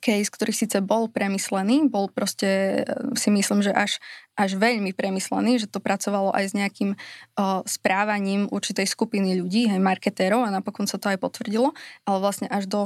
case, 0.00 0.30
ktorý 0.30 0.50
síce 0.50 0.82
bol 0.82 1.06
premyslený, 1.06 1.86
bol 1.86 2.10
proste, 2.10 2.82
e, 2.82 3.14
si 3.14 3.30
myslím, 3.30 3.62
že 3.62 3.70
až, 3.70 4.02
až 4.34 4.58
veľmi 4.58 4.90
premyslený, 4.96 5.62
že 5.62 5.70
to 5.70 5.78
pracovalo 5.78 6.34
aj 6.34 6.44
s 6.50 6.54
nejakým 6.58 6.98
uh, 6.98 7.62
správaním 7.62 8.50
určitej 8.50 8.90
skupiny 8.90 9.38
ľudí, 9.38 9.70
aj 9.70 9.78
marketérov 9.78 10.42
a 10.42 10.50
napokon 10.50 10.90
sa 10.90 10.98
to 10.98 11.06
aj 11.06 11.22
potvrdilo, 11.22 11.70
ale 12.02 12.18
vlastne 12.18 12.50
až 12.50 12.66
do 12.66 12.80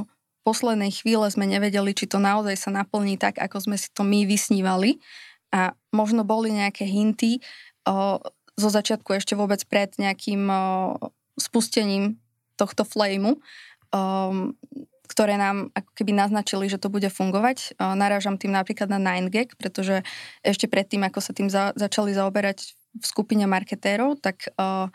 poslednej 0.45 0.93
chvíle 0.93 1.25
sme 1.33 1.49
nevedeli, 1.49 1.97
či 1.97 2.05
to 2.05 2.21
naozaj 2.21 2.57
sa 2.57 2.71
naplní 2.73 3.17
tak, 3.17 3.41
ako 3.41 3.65
sme 3.65 3.77
si 3.81 3.89
to 3.93 4.05
my 4.05 4.29
vysnívali. 4.29 5.01
A 5.49 5.73
možno 5.97 6.29
boli 6.29 6.53
nejaké 6.53 6.85
hinty 6.85 7.41
uh, 7.89 8.21
zo 8.61 8.69
začiatku 8.69 9.17
ešte 9.17 9.33
vôbec 9.33 9.65
pred 9.65 9.89
nejakým 9.97 10.45
uh, 10.53 11.01
spustením 11.41 12.21
tohto 12.59 12.83
flameu, 12.83 13.39
um, 13.95 14.59
ktoré 15.09 15.41
nám 15.41 15.73
ako 15.73 15.91
keby 15.97 16.13
naznačili, 16.13 16.69
že 16.69 16.77
to 16.77 16.93
bude 16.93 17.09
fungovať. 17.09 17.81
Narážam 17.81 18.37
tým 18.37 18.53
napríklad 18.53 18.93
na 18.93 19.01
9gag, 19.01 19.57
pretože 19.57 20.05
ešte 20.45 20.69
predtým, 20.69 21.01
ako 21.09 21.25
sa 21.25 21.33
tým 21.33 21.49
za, 21.49 21.73
začali 21.75 22.13
zaoberať 22.13 22.77
v 22.99 23.05
skupine 23.05 23.49
marketérov, 23.49 24.21
tak 24.21 24.53
uh, 24.61 24.93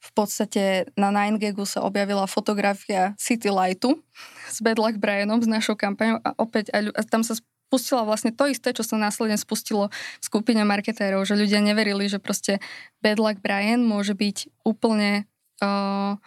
v 0.00 0.10
podstate 0.16 0.88
na 0.96 1.12
9gagu 1.12 1.64
sa 1.68 1.84
objavila 1.84 2.24
fotografia 2.24 3.16
City 3.20 3.52
Lightu 3.52 4.00
s 4.48 4.60
Bad 4.64 4.80
Luck 4.80 4.96
Brianom, 4.96 5.44
s 5.44 5.48
našou 5.48 5.76
kampaňou 5.76 6.20
a 6.24 6.32
opäť 6.40 6.72
a 6.72 7.00
tam 7.04 7.20
sa 7.20 7.36
spustila 7.70 8.02
vlastne 8.02 8.34
to 8.34 8.48
isté, 8.50 8.74
čo 8.74 8.82
sa 8.82 8.98
následne 8.98 9.38
spustilo 9.38 9.92
v 9.92 10.24
skupine 10.24 10.64
marketérov, 10.66 11.22
že 11.28 11.38
ľudia 11.38 11.62
neverili, 11.62 12.08
že 12.10 12.18
proste 12.18 12.58
Bad 13.04 13.20
Brian 13.44 13.84
môže 13.86 14.16
byť 14.16 14.66
úplne 14.66 15.28
uh, 15.62 16.18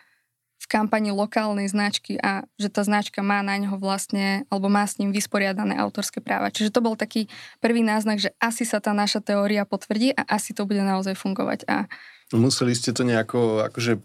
kampani 0.74 1.14
lokálnej 1.14 1.70
značky 1.70 2.18
a 2.18 2.50
že 2.58 2.74
tá 2.74 2.82
značka 2.82 3.22
má 3.22 3.46
na 3.46 3.62
ňo 3.62 3.78
vlastne, 3.78 4.50
alebo 4.50 4.74
má 4.74 4.82
s 4.90 4.98
ním 4.98 5.14
vysporiadané 5.14 5.78
autorské 5.78 6.18
práva. 6.18 6.50
Čiže 6.50 6.74
to 6.74 6.82
bol 6.82 6.98
taký 6.98 7.30
prvý 7.62 7.86
náznak, 7.86 8.18
že 8.18 8.34
asi 8.42 8.66
sa 8.66 8.82
tá 8.82 8.90
naša 8.90 9.22
teória 9.22 9.70
potvrdí 9.70 10.18
a 10.18 10.26
asi 10.26 10.58
to 10.58 10.66
bude 10.66 10.82
naozaj 10.82 11.14
fungovať. 11.14 11.70
A... 11.70 11.86
Museli 12.34 12.74
ste 12.74 12.90
to 12.90 13.06
nejako 13.06 13.70
akože 13.70 14.02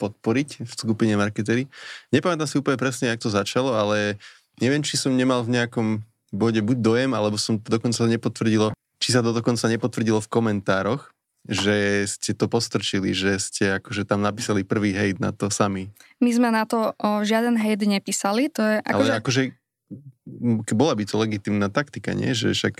podporiť 0.00 0.64
v 0.64 0.72
skupine 0.72 1.12
marketery. 1.20 1.68
Nepamätám 2.08 2.48
si 2.48 2.56
úplne 2.56 2.80
presne, 2.80 3.12
jak 3.12 3.20
to 3.20 3.28
začalo, 3.28 3.76
ale 3.76 4.16
neviem, 4.56 4.80
či 4.80 4.96
som 4.96 5.12
nemal 5.12 5.44
v 5.44 5.60
nejakom 5.60 6.00
bode 6.32 6.60
buď 6.64 6.76
dojem, 6.80 7.10
alebo 7.12 7.36
som 7.36 7.60
dokonca 7.60 8.08
nepotvrdilo, 8.08 8.72
či 8.96 9.12
sa 9.12 9.20
to 9.20 9.32
dokonca 9.32 9.68
nepotvrdilo 9.68 10.20
v 10.24 10.28
komentároch, 10.32 11.15
že 11.46 12.06
ste 12.10 12.34
to 12.34 12.50
postrčili, 12.50 13.14
že 13.14 13.38
ste 13.38 13.78
akože 13.78 14.02
tam 14.02 14.22
napísali 14.22 14.66
prvý 14.66 14.92
hejt 14.92 15.22
na 15.22 15.30
to 15.30 15.46
sami. 15.50 15.94
My 16.18 16.30
sme 16.34 16.48
na 16.50 16.66
to 16.66 16.92
o, 16.98 17.22
žiaden 17.22 17.54
hejt 17.54 17.86
nepísali, 17.86 18.50
to 18.50 18.62
je 18.62 18.76
akože... 18.82 19.10
Ale 19.10 19.18
akože 19.22 19.42
bola 20.74 20.98
by 20.98 21.04
to 21.06 21.14
legitimná 21.22 21.70
taktika, 21.70 22.10
nie? 22.10 22.34
Že 22.34 22.58
však 22.58 22.74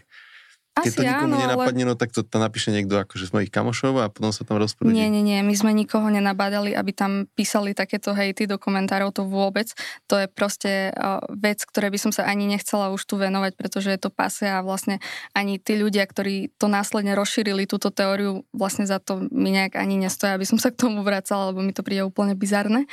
keď 0.77 0.93
Asi 0.93 0.99
to 1.01 1.09
nikomu 1.09 1.35
áno, 1.41 1.43
nenapadne, 1.49 1.83
ale... 1.89 1.91
no 1.91 1.95
tak 1.97 2.13
to, 2.13 2.21
to 2.21 2.37
napíše 2.37 2.69
niekto 2.69 3.01
akože 3.01 3.25
z 3.29 3.33
mojich 3.33 3.49
kamošov 3.49 3.97
a 3.97 4.13
potom 4.13 4.29
sa 4.29 4.45
tam 4.45 4.61
rozprúdi. 4.61 4.93
Nie, 4.93 5.09
nie, 5.09 5.25
nie, 5.25 5.41
my 5.41 5.55
sme 5.57 5.73
nikoho 5.73 6.05
nenabádali, 6.13 6.77
aby 6.77 6.93
tam 6.93 7.25
písali 7.33 7.73
takéto 7.73 8.13
hejty 8.13 8.45
do 8.45 8.61
komentárov, 8.61 9.09
to 9.09 9.25
vôbec. 9.25 9.73
To 10.13 10.21
je 10.21 10.29
proste 10.29 10.93
uh, 10.93 11.25
vec, 11.33 11.65
ktoré 11.65 11.89
by 11.89 11.97
som 11.97 12.13
sa 12.13 12.29
ani 12.29 12.45
nechcela 12.45 12.93
už 12.93 13.09
tu 13.09 13.17
venovať, 13.17 13.57
pretože 13.57 13.89
je 13.89 13.97
to 13.97 14.13
pase 14.13 14.45
a 14.45 14.61
vlastne 14.61 15.01
ani 15.33 15.57
tí 15.57 15.81
ľudia, 15.81 16.05
ktorí 16.05 16.53
to 16.61 16.69
následne 16.69 17.17
rozšírili, 17.17 17.65
túto 17.65 17.89
teóriu, 17.89 18.45
vlastne 18.53 18.85
za 18.85 19.01
to 19.01 19.25
mi 19.33 19.57
nejak 19.57 19.81
ani 19.81 19.97
nestoja, 19.97 20.37
aby 20.37 20.45
som 20.45 20.61
sa 20.61 20.69
k 20.69 20.77
tomu 20.77 21.01
vracala, 21.01 21.57
lebo 21.57 21.65
mi 21.65 21.73
to 21.73 21.81
príde 21.81 22.05
úplne 22.05 22.37
bizarné. 22.37 22.85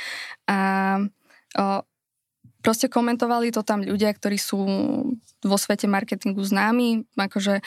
A 0.48 0.56
uh, 1.60 1.84
proste 2.64 2.88
komentovali 2.88 3.52
to 3.52 3.60
tam 3.60 3.84
ľudia, 3.84 4.08
ktorí 4.16 4.40
sú 4.40 4.64
vo 5.44 5.60
svete 5.60 5.86
marketingu 5.86 6.40
známi, 6.40 7.04
akože 7.14 7.60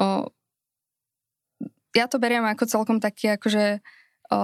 o, 0.00 0.30
ja 1.96 2.06
to 2.06 2.20
beriem 2.20 2.44
ako 2.44 2.64
celkom 2.68 2.98
taký 3.02 3.34
akože 3.34 3.84
o, 4.30 4.38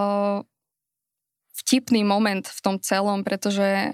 vtipný 1.53 2.03
moment 2.03 2.43
v 2.43 2.61
tom 2.65 2.77
celom, 2.83 3.23
pretože 3.23 3.93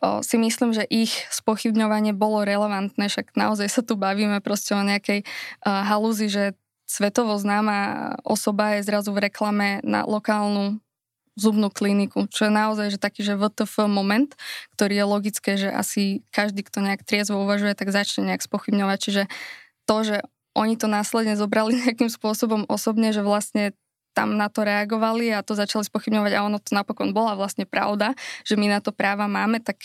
o, 0.00 0.22
si 0.24 0.36
myslím, 0.40 0.72
že 0.72 0.86
ich 0.88 1.12
spochybňovanie 1.30 2.16
bolo 2.16 2.46
relevantné, 2.46 3.10
však 3.10 3.34
naozaj 3.36 3.68
sa 3.68 3.82
tu 3.84 3.98
bavíme 3.98 4.40
proste 4.40 4.72
o 4.72 4.82
nejakej 4.82 5.22
o, 5.22 5.26
halúzi, 5.68 6.26
že 6.32 6.44
svetovo 6.88 7.36
známa 7.36 8.16
osoba 8.24 8.80
je 8.80 8.88
zrazu 8.88 9.12
v 9.12 9.28
reklame 9.28 9.84
na 9.84 10.08
lokálnu 10.08 10.80
zubnú 11.38 11.70
kliniku, 11.70 12.26
čo 12.26 12.50
je 12.50 12.52
naozaj 12.52 12.94
že 12.94 12.98
taký, 12.98 13.22
že 13.22 13.38
VTF 13.38 13.86
moment, 13.86 14.34
ktorý 14.74 14.94
je 14.98 15.04
logické, 15.06 15.50
že 15.54 15.70
asi 15.70 16.26
každý, 16.34 16.66
kto 16.66 16.82
nejak 16.82 17.06
triezvo 17.06 17.40
uvažuje, 17.42 17.72
tak 17.78 17.94
začne 17.94 18.28
nejak 18.28 18.42
spochybňovať. 18.42 18.98
Čiže 18.98 19.22
to, 19.86 19.96
že 20.04 20.16
oni 20.58 20.74
to 20.74 20.90
následne 20.90 21.38
zobrali 21.38 21.78
nejakým 21.86 22.10
spôsobom 22.10 22.66
osobne, 22.66 23.14
že 23.14 23.22
vlastne 23.22 23.72
tam 24.12 24.34
na 24.34 24.50
to 24.50 24.66
reagovali 24.66 25.30
a 25.30 25.46
to 25.46 25.54
začali 25.54 25.86
spochybňovať 25.86 26.32
a 26.34 26.42
ono 26.42 26.58
to 26.58 26.74
napokon 26.74 27.14
bola 27.14 27.38
vlastne 27.38 27.62
pravda, 27.62 28.18
že 28.42 28.58
my 28.58 28.66
na 28.66 28.82
to 28.82 28.90
práva 28.90 29.30
máme, 29.30 29.62
tak 29.62 29.78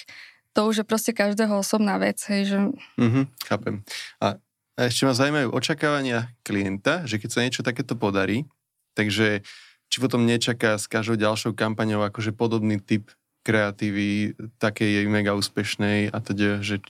to 0.57 0.65
už 0.65 0.81
je 0.81 0.85
proste 0.85 1.13
každého 1.13 1.53
osobná 1.53 2.01
vec. 2.01 2.17
Hej, 2.25 2.41
že... 2.49 2.57
Mm-hmm, 2.97 3.25
chápem. 3.45 3.85
A, 4.17 4.41
ešte 4.73 5.05
ma 5.05 5.13
zaujímajú 5.13 5.53
očakávania 5.53 6.33
klienta, 6.41 7.05
že 7.05 7.21
keď 7.21 7.29
sa 7.29 7.43
niečo 7.45 7.61
takéto 7.61 7.93
podarí, 7.93 8.49
takže 8.97 9.45
či 9.93 10.01
potom 10.01 10.25
nečaká 10.25 10.81
s 10.81 10.89
každou 10.89 11.21
ďalšou 11.21 11.53
kampaňou 11.53 12.01
akože 12.09 12.33
podobný 12.33 12.81
typ 12.81 13.13
kreatívy, 13.45 14.33
takej 14.57 15.05
mega 15.05 15.37
úspešnej 15.37 16.09
a 16.09 16.17
teda, 16.17 16.65
že... 16.65 16.81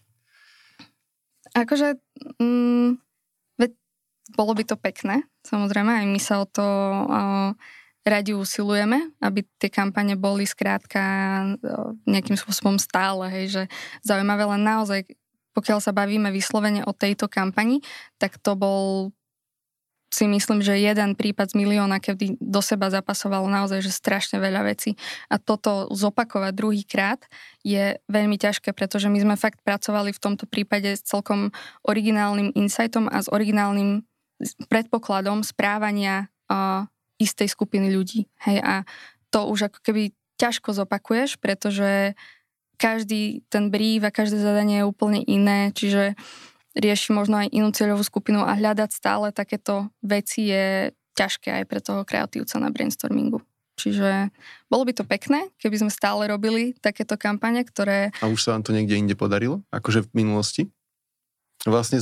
Akože, 1.52 2.00
mm, 2.39 2.96
veď 3.60 3.72
bolo 4.39 4.56
by 4.56 4.63
to 4.63 4.80
pekné, 4.80 5.28
samozrejme, 5.44 5.92
aj 5.92 6.06
my 6.08 6.20
sa 6.24 6.39
o 6.39 6.48
to 6.48 6.63
o, 6.63 7.04
radi 8.08 8.32
usilujeme, 8.32 9.12
aby 9.20 9.44
tie 9.60 9.68
kampane 9.68 10.16
boli 10.16 10.48
skrátka 10.48 11.04
o, 11.60 12.00
nejakým 12.08 12.39
spôsobom 12.39 12.80
stále, 12.80 13.28
hej, 13.28 13.46
že 13.52 13.63
zaujímavé 14.08 14.48
len 14.48 14.63
naozaj, 14.63 15.04
pokiaľ 15.52 15.84
sa 15.84 15.92
bavíme 15.92 16.32
vyslovene 16.32 16.88
o 16.88 16.96
tejto 16.96 17.28
kampani, 17.28 17.84
tak 18.16 18.39
to 18.39 18.56
bol 18.56 19.12
si 20.13 20.30
myslím, 20.30 20.62
že 20.62 20.78
jeden 20.78 21.17
prípad 21.17 21.58
z 21.58 21.58
milióna, 21.58 21.97
kedy 21.97 22.38
do 22.38 22.62
seba 22.62 22.93
zapasoval 22.93 23.49
naozaj 23.49 23.82
že 23.82 23.89
strašne 23.89 24.38
veľa 24.38 24.62
vecí. 24.69 24.93
A 25.34 25.41
toto 25.41 25.89
zopakovať 25.89 26.54
druhýkrát 26.54 27.19
je 27.65 27.97
veľmi 28.06 28.38
ťažké, 28.38 28.78
pretože 28.78 29.10
my 29.10 29.17
sme 29.17 29.36
fakt 29.36 29.65
pracovali 29.65 30.13
v 30.13 30.21
tomto 30.21 30.45
prípade 30.45 30.93
s 30.93 31.02
celkom 31.02 31.49
originálnym 31.82 32.54
insightom 32.54 33.10
a 33.10 33.26
s 33.26 33.28
originálnym 33.34 34.06
predpokladom 34.69 35.41
správania 35.41 36.30
uh, 36.52 36.86
istej 37.17 37.49
skupiny 37.49 37.89
ľudí. 37.89 38.30
Hej, 38.45 38.62
a 38.62 38.73
to 39.34 39.49
už 39.49 39.73
ako 39.73 39.80
keby 39.82 40.13
ťažko 40.38 40.78
zopakuješ, 40.78 41.41
pretože 41.41 42.13
každý 42.78 43.41
ten 43.47 43.71
brief 43.71 44.04
a 44.04 44.13
každé 44.13 44.43
zadanie 44.43 44.84
je 44.84 44.89
úplne 44.89 45.23
iné, 45.23 45.71
čiže 45.71 46.19
rieši 46.74 47.10
možno 47.14 47.42
aj 47.42 47.54
inú 47.54 47.70
cieľovú 47.74 48.02
skupinu 48.06 48.42
a 48.42 48.58
hľadať 48.58 48.90
stále 48.90 49.30
takéto 49.30 49.90
veci 50.02 50.50
je 50.50 50.94
ťažké 51.14 51.62
aj 51.62 51.66
pre 51.70 51.80
toho 51.82 52.02
kreatívca 52.02 52.58
na 52.58 52.74
brainstormingu. 52.74 53.42
Čiže 53.74 54.30
bolo 54.70 54.86
by 54.86 54.94
to 54.94 55.06
pekné, 55.06 55.50
keby 55.58 55.82
sme 55.82 55.92
stále 55.94 56.30
robili 56.30 56.78
takéto 56.78 57.18
kampane, 57.18 57.66
ktoré... 57.66 58.14
A 58.22 58.30
už 58.30 58.46
sa 58.46 58.54
vám 58.54 58.62
to 58.62 58.74
niekde 58.74 58.98
inde 58.98 59.18
podarilo? 59.18 59.66
Akože 59.74 60.06
v 60.06 60.26
minulosti? 60.26 60.70
Vlastne, 61.66 61.98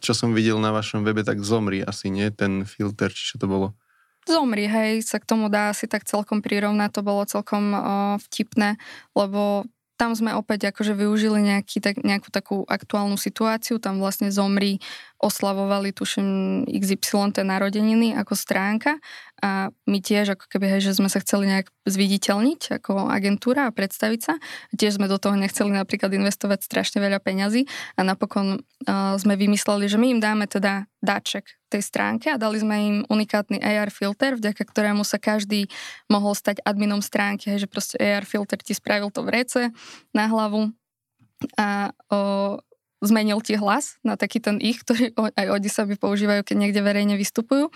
čo 0.00 0.12
som 0.16 0.34
videl 0.34 0.58
na 0.58 0.74
vašom 0.74 1.06
webe, 1.06 1.22
tak 1.22 1.38
zomri 1.44 1.84
asi, 1.84 2.10
nie? 2.10 2.32
Ten 2.34 2.66
filter, 2.66 3.14
či 3.14 3.34
čo 3.34 3.36
to 3.38 3.46
bolo? 3.46 3.76
Zomri, 4.24 4.64
hej, 4.64 5.04
sa 5.04 5.20
k 5.20 5.28
tomu 5.28 5.52
dá 5.52 5.68
asi 5.68 5.84
tak 5.84 6.08
celkom 6.08 6.40
prirovnať, 6.40 6.90
to 6.96 7.02
bolo 7.04 7.28
celkom 7.28 7.76
o, 7.76 7.80
vtipné, 8.24 8.80
lebo 9.12 9.68
tam 9.94 10.10
sme 10.18 10.34
opäť 10.34 10.74
akože 10.74 10.94
využili 10.98 11.38
nejaký, 11.38 11.78
tak, 11.78 12.02
nejakú 12.02 12.28
takú 12.34 12.66
aktuálnu 12.66 13.14
situáciu, 13.14 13.78
tam 13.78 14.02
vlastne 14.02 14.34
zomri 14.34 14.82
oslavovali, 15.22 15.94
tuším, 15.94 16.64
XY 16.66 17.32
narodeniny 17.46 18.12
ako 18.18 18.34
stránka 18.34 18.98
a 19.44 19.68
my 19.84 20.00
tiež 20.00 20.40
ako 20.40 20.48
keby, 20.48 20.72
hej, 20.72 20.88
že 20.88 20.96
sme 20.96 21.12
sa 21.12 21.20
chceli 21.20 21.44
nejak 21.52 21.68
zviditeľniť 21.84 22.80
ako 22.80 23.12
agentúra 23.12 23.68
a 23.68 23.74
predstaviť 23.76 24.20
sa. 24.24 24.40
Tiež 24.72 24.96
sme 24.96 25.04
do 25.04 25.20
toho 25.20 25.36
nechceli 25.36 25.68
napríklad 25.68 26.16
investovať 26.16 26.64
strašne 26.64 27.04
veľa 27.04 27.20
peňazí 27.20 27.68
a 27.92 28.08
napokon 28.08 28.64
uh, 28.64 29.20
sme 29.20 29.36
vymysleli, 29.36 29.84
že 29.84 30.00
my 30.00 30.16
im 30.16 30.20
dáme 30.24 30.48
teda 30.48 30.88
dáček 31.04 31.60
tej 31.68 31.84
stránke 31.84 32.32
a 32.32 32.40
dali 32.40 32.56
sme 32.56 32.76
im 32.80 32.96
unikátny 33.12 33.60
AR 33.60 33.92
filter, 33.92 34.40
vďaka 34.40 34.64
ktorému 34.64 35.04
sa 35.04 35.20
každý 35.20 35.68
mohol 36.08 36.32
stať 36.32 36.64
adminom 36.64 37.04
stránky, 37.04 37.52
hej, 37.52 37.68
že 37.68 37.68
proste 37.68 38.00
AR 38.00 38.24
filter 38.24 38.56
ti 38.64 38.72
spravil 38.72 39.12
to 39.12 39.20
v 39.20 39.44
na 40.16 40.24
hlavu 40.24 40.72
a 41.60 41.92
o, 42.08 42.56
zmenil 43.02 43.42
ti 43.42 43.58
hlas 43.58 43.98
na 44.06 44.14
taký 44.14 44.38
ten 44.38 44.62
ich, 44.62 44.80
ktorý 44.82 45.14
aj 45.16 45.46
oni 45.50 45.68
sami 45.68 45.94
používajú, 45.98 46.46
keď 46.46 46.56
niekde 46.56 46.80
verejne 46.84 47.14
vystupujú. 47.18 47.72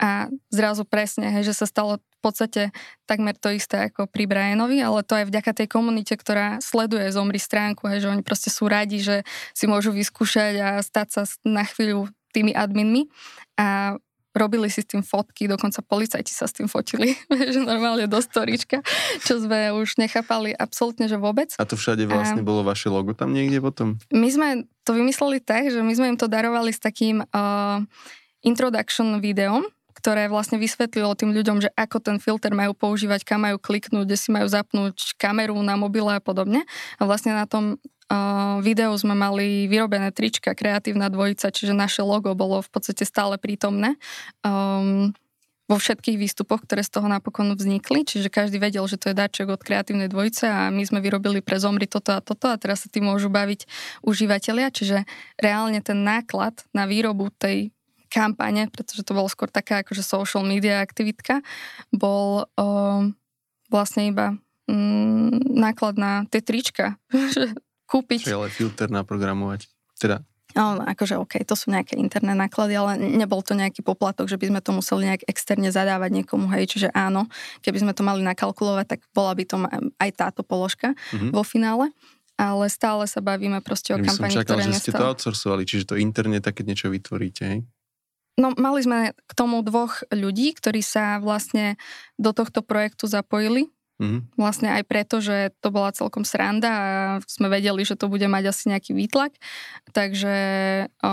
A 0.00 0.30
zrazu 0.50 0.82
presne, 0.88 1.30
hej, 1.30 1.52
že 1.52 1.54
sa 1.54 1.66
stalo 1.68 2.00
v 2.00 2.18
podstate 2.22 2.70
takmer 3.04 3.34
to 3.34 3.50
isté 3.50 3.90
ako 3.90 4.06
pri 4.06 4.30
Brianovi, 4.30 4.78
ale 4.78 5.02
to 5.02 5.18
aj 5.18 5.28
vďaka 5.28 5.52
tej 5.52 5.68
komunite, 5.68 6.14
ktorá 6.14 6.62
sleduje 6.62 7.10
Zomri 7.10 7.42
stránku, 7.42 7.90
hej, 7.90 8.06
že 8.06 8.10
oni 8.10 8.22
proste 8.22 8.48
sú 8.48 8.70
radi, 8.70 9.02
že 9.02 9.26
si 9.52 9.66
môžu 9.66 9.90
vyskúšať 9.90 10.54
a 10.58 10.68
stať 10.80 11.08
sa 11.10 11.22
na 11.42 11.66
chvíľu 11.66 12.08
tými 12.32 12.56
adminmi. 12.56 13.12
A 13.60 13.98
robili 14.32 14.68
si 14.72 14.80
s 14.80 14.88
tým 14.88 15.04
fotky, 15.04 15.46
dokonca 15.46 15.84
policajti 15.84 16.32
sa 16.32 16.48
s 16.48 16.56
tým 16.56 16.66
fotili, 16.66 17.14
že 17.52 17.60
normálne 17.60 18.08
do 18.08 18.18
storička, 18.18 18.80
čo 19.24 19.38
sme 19.38 19.72
už 19.76 20.00
nechápali 20.00 20.56
absolútne, 20.56 21.06
že 21.06 21.20
vôbec. 21.20 21.52
A 21.60 21.68
to 21.68 21.76
všade 21.76 22.08
vlastne 22.08 22.42
a... 22.42 22.46
bolo 22.46 22.64
vaše 22.64 22.88
logo 22.88 23.12
tam 23.12 23.36
niekde 23.36 23.60
potom? 23.60 24.00
My 24.10 24.28
sme 24.32 24.48
to 24.82 24.96
vymysleli 24.96 25.38
tak, 25.38 25.70
že 25.70 25.78
my 25.84 25.92
sme 25.94 26.06
im 26.16 26.18
to 26.18 26.26
darovali 26.26 26.72
s 26.74 26.80
takým 26.82 27.22
uh, 27.22 27.78
introduction 28.42 29.22
videom, 29.22 29.68
ktoré 30.02 30.26
vlastne 30.26 30.58
vysvetlilo 30.58 31.14
tým 31.14 31.30
ľuďom, 31.30 31.62
že 31.62 31.70
ako 31.78 32.02
ten 32.02 32.18
filter 32.18 32.50
majú 32.50 32.74
používať, 32.74 33.22
kam 33.22 33.46
majú 33.46 33.62
kliknúť, 33.62 34.02
kde 34.02 34.18
si 34.18 34.34
majú 34.34 34.50
zapnúť 34.50 35.14
kameru 35.14 35.54
na 35.62 35.78
mobile 35.78 36.10
a 36.10 36.18
podobne. 36.18 36.66
A 36.98 37.06
vlastne 37.06 37.38
na 37.38 37.46
tom 37.46 37.78
uh, 37.78 38.58
videu 38.58 38.90
sme 38.98 39.14
mali 39.14 39.70
vyrobené 39.70 40.10
trička 40.10 40.58
Kreatívna 40.58 41.06
dvojica, 41.06 41.54
čiže 41.54 41.70
naše 41.70 42.02
logo 42.02 42.34
bolo 42.34 42.58
v 42.58 42.70
podstate 42.74 43.06
stále 43.06 43.38
prítomné. 43.38 43.94
Um, 44.42 45.14
vo 45.70 45.78
všetkých 45.78 46.18
výstupoch, 46.18 46.66
ktoré 46.66 46.82
z 46.82 46.98
toho 46.98 47.06
napokon 47.06 47.54
vznikli, 47.54 48.02
čiže 48.04 48.28
každý 48.28 48.58
vedel, 48.58 48.84
že 48.84 48.98
to 48.98 49.14
je 49.14 49.16
dáček 49.16 49.48
od 49.48 49.62
kreatívnej 49.62 50.10
dvojice 50.10 50.44
a 50.50 50.68
my 50.68 50.82
sme 50.84 50.98
vyrobili 50.98 51.40
pre 51.40 51.56
Zomri 51.56 51.86
toto 51.86 52.12
a 52.12 52.20
toto 52.20 52.50
a 52.50 52.58
teraz 52.60 52.84
sa 52.84 52.92
tým 52.92 53.06
môžu 53.08 53.30
baviť 53.30 53.64
užívateľia, 54.04 54.68
čiže 54.68 55.06
reálne 55.38 55.78
ten 55.80 56.02
náklad 56.02 56.60
na 56.74 56.84
výrobu 56.84 57.30
tej 57.38 57.70
kampane, 58.12 58.68
pretože 58.68 59.00
to 59.00 59.16
bolo 59.16 59.32
skôr 59.32 59.48
taká 59.48 59.80
akože 59.80 60.04
social 60.04 60.44
media 60.44 60.84
aktivitka, 60.84 61.40
bol 61.88 62.44
o, 62.44 62.66
vlastne 63.72 64.12
iba 64.12 64.36
mm, 64.68 65.56
náklad 65.56 65.96
na 65.96 66.28
tie 66.28 66.44
trička, 66.44 67.00
kúpiť. 67.92 68.28
Čiže 68.28 68.36
ale 68.36 68.52
filter 68.52 68.92
naprogramovať. 68.92 69.72
Teda 69.96 70.20
No, 70.52 70.76
akože 70.84 71.16
OK, 71.16 71.40
to 71.48 71.56
sú 71.56 71.72
nejaké 71.72 71.96
interné 71.96 72.36
náklady, 72.36 72.76
ale 72.76 73.00
nebol 73.00 73.40
to 73.40 73.56
nejaký 73.56 73.80
poplatok, 73.80 74.28
že 74.28 74.36
by 74.36 74.52
sme 74.52 74.60
to 74.60 74.76
museli 74.76 75.08
nejak 75.08 75.24
externe 75.24 75.72
zadávať 75.72 76.12
niekomu, 76.12 76.44
hej, 76.52 76.68
čiže 76.68 76.88
áno, 76.92 77.24
keby 77.64 77.80
sme 77.80 77.92
to 77.96 78.04
mali 78.04 78.20
nakalkulovať, 78.20 78.84
tak 78.84 79.00
bola 79.16 79.32
by 79.32 79.44
to 79.48 79.56
aj 79.96 80.10
táto 80.12 80.44
položka 80.44 80.92
mm-hmm. 80.92 81.32
vo 81.32 81.40
finále 81.40 81.88
ale 82.42 82.66
stále 82.72 83.04
sa 83.06 83.20
bavíme 83.22 83.60
proste 83.62 83.94
o 83.94 84.00
kampani, 84.00 84.34
som 84.34 84.42
čakal, 84.42 84.58
ktoré 84.58 84.72
že 84.72 84.82
ste 84.82 84.90
to 84.90 85.04
outsourcovali, 85.04 85.62
čiže 85.62 85.84
to 85.84 86.00
interne 86.00 86.40
také 86.42 86.66
niečo 86.66 86.90
vytvoríte, 86.90 87.42
hej? 87.44 87.60
No, 88.40 88.56
mali 88.56 88.80
sme 88.80 89.12
k 89.12 89.32
tomu 89.36 89.60
dvoch 89.60 90.00
ľudí, 90.08 90.56
ktorí 90.56 90.80
sa 90.80 91.20
vlastne 91.20 91.76
do 92.16 92.32
tohto 92.32 92.64
projektu 92.64 93.04
zapojili. 93.04 93.68
Mm-hmm. 94.00 94.34
Vlastne 94.40 94.72
aj 94.72 94.82
preto, 94.88 95.20
že 95.20 95.52
to 95.60 95.68
bola 95.68 95.94
celkom 95.94 96.24
sranda 96.24 96.70
a 96.72 96.86
sme 97.28 97.52
vedeli, 97.52 97.84
že 97.84 97.94
to 97.94 98.08
bude 98.08 98.24
mať 98.24 98.50
asi 98.50 98.72
nejaký 98.72 98.96
výtlak. 98.96 99.36
Takže 99.92 100.34
o, 101.04 101.12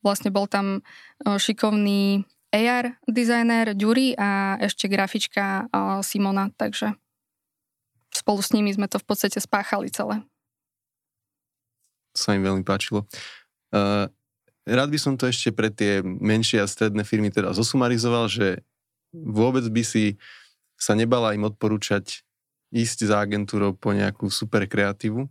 vlastne 0.00 0.32
bol 0.32 0.48
tam 0.48 0.80
o, 0.80 1.36
šikovný 1.38 2.24
AR 2.50 2.98
dizajner 3.06 3.76
Ďuri 3.76 4.16
a 4.16 4.56
ešte 4.58 4.88
grafička 4.88 5.68
o, 5.70 6.00
Simona, 6.00 6.50
takže 6.56 6.96
spolu 8.16 8.40
s 8.40 8.50
nimi 8.56 8.72
sme 8.72 8.88
to 8.88 8.96
v 8.96 9.06
podstate 9.06 9.38
spáchali 9.38 9.92
celé. 9.92 10.24
To 12.16 12.18
sa 12.18 12.32
im 12.32 12.42
veľmi 12.42 12.64
páčilo. 12.64 13.04
Uh, 13.70 14.08
Rád 14.66 14.90
by 14.90 14.98
som 14.98 15.14
to 15.14 15.30
ešte 15.30 15.54
pre 15.54 15.70
tie 15.70 16.02
menšie 16.02 16.58
a 16.58 16.66
stredné 16.66 17.06
firmy 17.06 17.30
teda 17.30 17.54
zosumarizoval, 17.54 18.26
že 18.26 18.66
vôbec 19.14 19.62
by 19.70 19.82
si 19.86 20.18
sa 20.74 20.98
nebala 20.98 21.32
im 21.38 21.46
odporúčať 21.46 22.26
ísť 22.74 23.06
za 23.06 23.22
agentúrou 23.22 23.78
po 23.78 23.94
nejakú 23.94 24.26
super 24.26 24.66
kreatívu. 24.66 25.30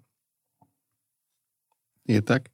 Je 2.07 2.23
tak? 2.23 2.47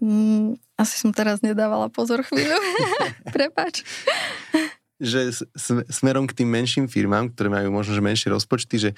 Mm, 0.00 0.58
asi 0.74 0.96
som 0.98 1.14
teraz 1.14 1.44
nedávala 1.44 1.86
pozor 1.86 2.26
chvíľu. 2.26 2.56
Prepač. 3.36 3.86
že 5.00 5.32
smerom 5.88 6.28
k 6.28 6.42
tým 6.42 6.50
menším 6.50 6.86
firmám, 6.90 7.32
ktoré 7.32 7.48
majú 7.48 7.72
možno 7.72 7.96
že 7.96 8.04
menšie 8.04 8.28
rozpočty, 8.28 8.76
že 8.76 8.90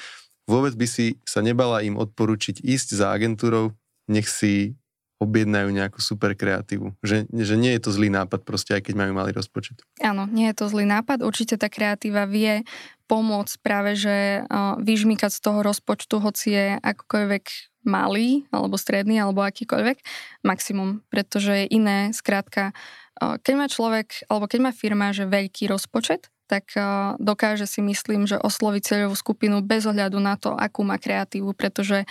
vôbec 0.50 0.74
by 0.74 0.86
si 0.88 1.20
sa 1.22 1.44
nebala 1.44 1.84
im 1.86 1.94
odporučiť 1.94 2.64
ísť 2.64 2.98
za 2.98 3.14
agentúrou, 3.14 3.70
nech 4.10 4.26
si 4.26 4.74
objednajú 5.22 5.70
nejakú 5.70 6.02
super 6.02 6.34
kreatívu. 6.34 6.98
Že, 7.06 7.30
že 7.30 7.54
nie 7.54 7.70
je 7.78 7.80
to 7.86 7.94
zlý 7.94 8.10
nápad 8.10 8.42
proste, 8.42 8.74
aj 8.74 8.90
keď 8.90 8.94
majú 8.98 9.12
malý 9.14 9.30
rozpočet. 9.30 9.80
Áno, 10.02 10.26
nie 10.26 10.50
je 10.50 10.58
to 10.58 10.66
zlý 10.66 10.82
nápad. 10.84 11.22
Určite 11.22 11.54
tá 11.54 11.70
kreatíva 11.70 12.26
vie 12.26 12.66
pomôcť 13.06 13.54
práve, 13.62 13.94
že 13.94 14.42
vyžmýkať 14.82 15.30
z 15.30 15.40
toho 15.40 15.62
rozpočtu, 15.62 16.18
hoci 16.18 16.48
je 16.52 16.66
akokoľvek 16.82 17.44
malý, 17.86 18.46
alebo 18.50 18.78
stredný, 18.78 19.22
alebo 19.22 19.42
akýkoľvek, 19.42 20.02
maximum. 20.42 21.06
Pretože 21.12 21.66
je 21.66 21.66
iné, 21.76 22.10
skrátka, 22.16 22.74
keď 23.18 23.54
má 23.54 23.66
človek, 23.70 24.26
alebo 24.26 24.48
keď 24.48 24.60
má 24.64 24.72
firma, 24.72 25.14
že 25.14 25.28
veľký 25.28 25.70
rozpočet, 25.70 26.32
tak 26.50 26.68
dokáže 27.16 27.64
si 27.64 27.80
myslím, 27.80 28.28
že 28.28 28.36
osloviť 28.36 28.82
cieľovú 28.84 29.16
skupinu 29.16 29.64
bez 29.64 29.88
ohľadu 29.88 30.20
na 30.20 30.36
to, 30.36 30.52
akú 30.52 30.84
má 30.84 31.00
kreatívu, 31.00 31.56
pretože 31.56 32.04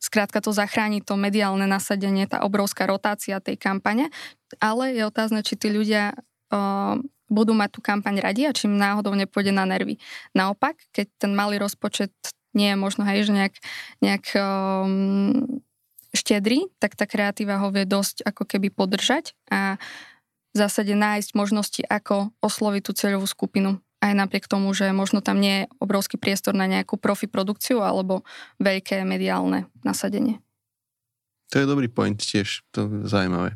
Skrátka 0.00 0.40
to 0.40 0.54
zachráni 0.54 1.04
to 1.04 1.18
mediálne 1.18 1.68
nasadenie, 1.68 2.24
tá 2.24 2.44
obrovská 2.44 2.88
rotácia 2.88 3.42
tej 3.42 3.60
kampane, 3.60 4.08
ale 4.60 4.96
je 4.96 5.02
otázne, 5.04 5.44
či 5.44 5.56
tí 5.56 5.68
ľudia 5.68 6.16
uh, 6.16 6.96
budú 7.32 7.56
mať 7.56 7.70
tú 7.76 7.80
kampaň 7.80 8.20
radi 8.20 8.44
a 8.44 8.52
či 8.52 8.68
im 8.68 8.76
náhodou 8.76 9.16
nepôjde 9.16 9.56
na 9.56 9.64
nervy. 9.64 9.96
Naopak, 10.36 10.76
keď 10.92 11.08
ten 11.16 11.32
malý 11.32 11.56
rozpočet 11.56 12.12
nie 12.52 12.72
je 12.72 12.76
možno, 12.76 13.08
hej, 13.08 13.24
že 13.24 13.32
nejak, 13.32 13.54
nejak 14.04 14.24
um, 14.36 15.64
štedrý, 16.12 16.68
tak 16.76 16.92
tá 16.92 17.08
kreatíva 17.08 17.56
ho 17.56 17.72
vie 17.72 17.88
dosť 17.88 18.28
ako 18.28 18.44
keby 18.44 18.68
podržať 18.68 19.32
a 19.48 19.80
v 20.52 20.56
zásade 20.60 20.92
nájsť 20.92 21.32
možnosti, 21.32 21.80
ako 21.88 22.28
osloviť 22.44 22.82
tú 22.84 22.92
cieľovú 22.92 23.24
skupinu 23.24 23.80
aj 24.02 24.12
napriek 24.18 24.50
tomu, 24.50 24.74
že 24.74 24.90
možno 24.90 25.22
tam 25.22 25.38
nie 25.38 25.64
je 25.64 25.70
obrovský 25.78 26.18
priestor 26.18 26.58
na 26.58 26.66
nejakú 26.66 26.98
profi 26.98 27.30
produkciu 27.30 27.78
alebo 27.86 28.26
veľké 28.58 29.06
mediálne 29.06 29.70
nasadenie. 29.86 30.42
To 31.54 31.62
je 31.62 31.70
dobrý 31.70 31.86
point 31.86 32.18
tiež, 32.18 32.66
to 32.74 32.90
je 32.90 33.06
zaujímavé. 33.06 33.54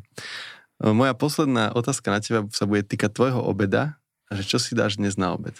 E, 0.79 0.93
moja 0.95 1.11
posledná 1.17 1.75
otázka 1.75 2.13
na 2.13 2.23
teba 2.23 2.47
sa 2.55 2.63
bude 2.63 2.87
týkať 2.87 3.11
tvojho 3.11 3.41
obeda, 3.43 3.99
že 4.31 4.47
čo 4.47 4.57
si 4.61 4.71
dáš 4.77 4.95
dnes 4.95 5.19
na 5.19 5.35
obed? 5.35 5.57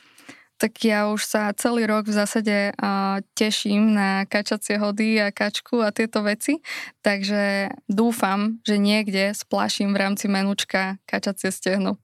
Tak 0.58 0.74
ja 0.82 1.14
už 1.14 1.22
sa 1.22 1.54
celý 1.54 1.86
rok 1.86 2.10
v 2.10 2.18
zásade 2.18 2.74
uh, 2.74 3.22
teším 3.38 3.94
na 3.94 4.26
kačacie 4.26 4.82
hody 4.82 5.22
a 5.22 5.30
kačku 5.30 5.86
a 5.86 5.94
tieto 5.94 6.26
veci, 6.26 6.66
takže 7.06 7.70
dúfam, 7.86 8.58
že 8.66 8.82
niekde 8.82 9.38
splaším 9.38 9.94
v 9.94 10.02
rámci 10.02 10.26
menučka 10.26 10.98
kačacie 11.06 11.54
stehno. 11.54 12.02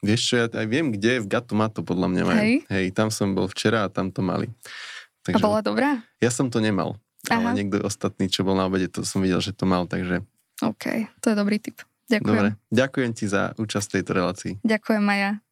Vieš 0.00 0.20
čo, 0.20 0.34
ja 0.40 0.46
aj 0.48 0.66
viem, 0.66 0.96
kde 0.96 1.20
je 1.20 1.22
v 1.24 1.28
Gatomato, 1.28 1.84
podľa 1.84 2.08
mňa 2.08 2.22
majú. 2.24 2.40
Hej. 2.40 2.54
Hej, 2.72 2.86
tam 2.96 3.12
som 3.12 3.36
bol 3.36 3.46
včera 3.52 3.84
a 3.84 3.92
tam 3.92 4.08
to 4.08 4.24
mali. 4.24 4.48
Takže, 5.20 5.36
a 5.36 5.44
bola 5.44 5.60
dobrá? 5.60 6.00
Ja 6.24 6.32
som 6.32 6.48
to 6.48 6.64
nemal, 6.64 6.96
Aha. 7.28 7.36
ale 7.36 7.60
niekto 7.60 7.84
ostatný, 7.84 8.32
čo 8.32 8.40
bol 8.40 8.56
na 8.56 8.64
obede, 8.64 8.88
to 8.88 9.04
som 9.04 9.20
videl, 9.20 9.44
že 9.44 9.52
to 9.52 9.68
mal, 9.68 9.84
takže... 9.84 10.24
OK, 10.64 11.08
to 11.20 11.32
je 11.32 11.36
dobrý 11.36 11.60
tip. 11.60 11.84
Ďakujem. 12.08 12.26
Dobre, 12.26 12.48
ďakujem 12.72 13.10
ti 13.12 13.24
za 13.28 13.52
účasť 13.60 13.86
v 13.86 13.94
tejto 14.00 14.12
relácii. 14.16 14.52
Ďakujem, 14.64 15.02
Maja. 15.04 15.44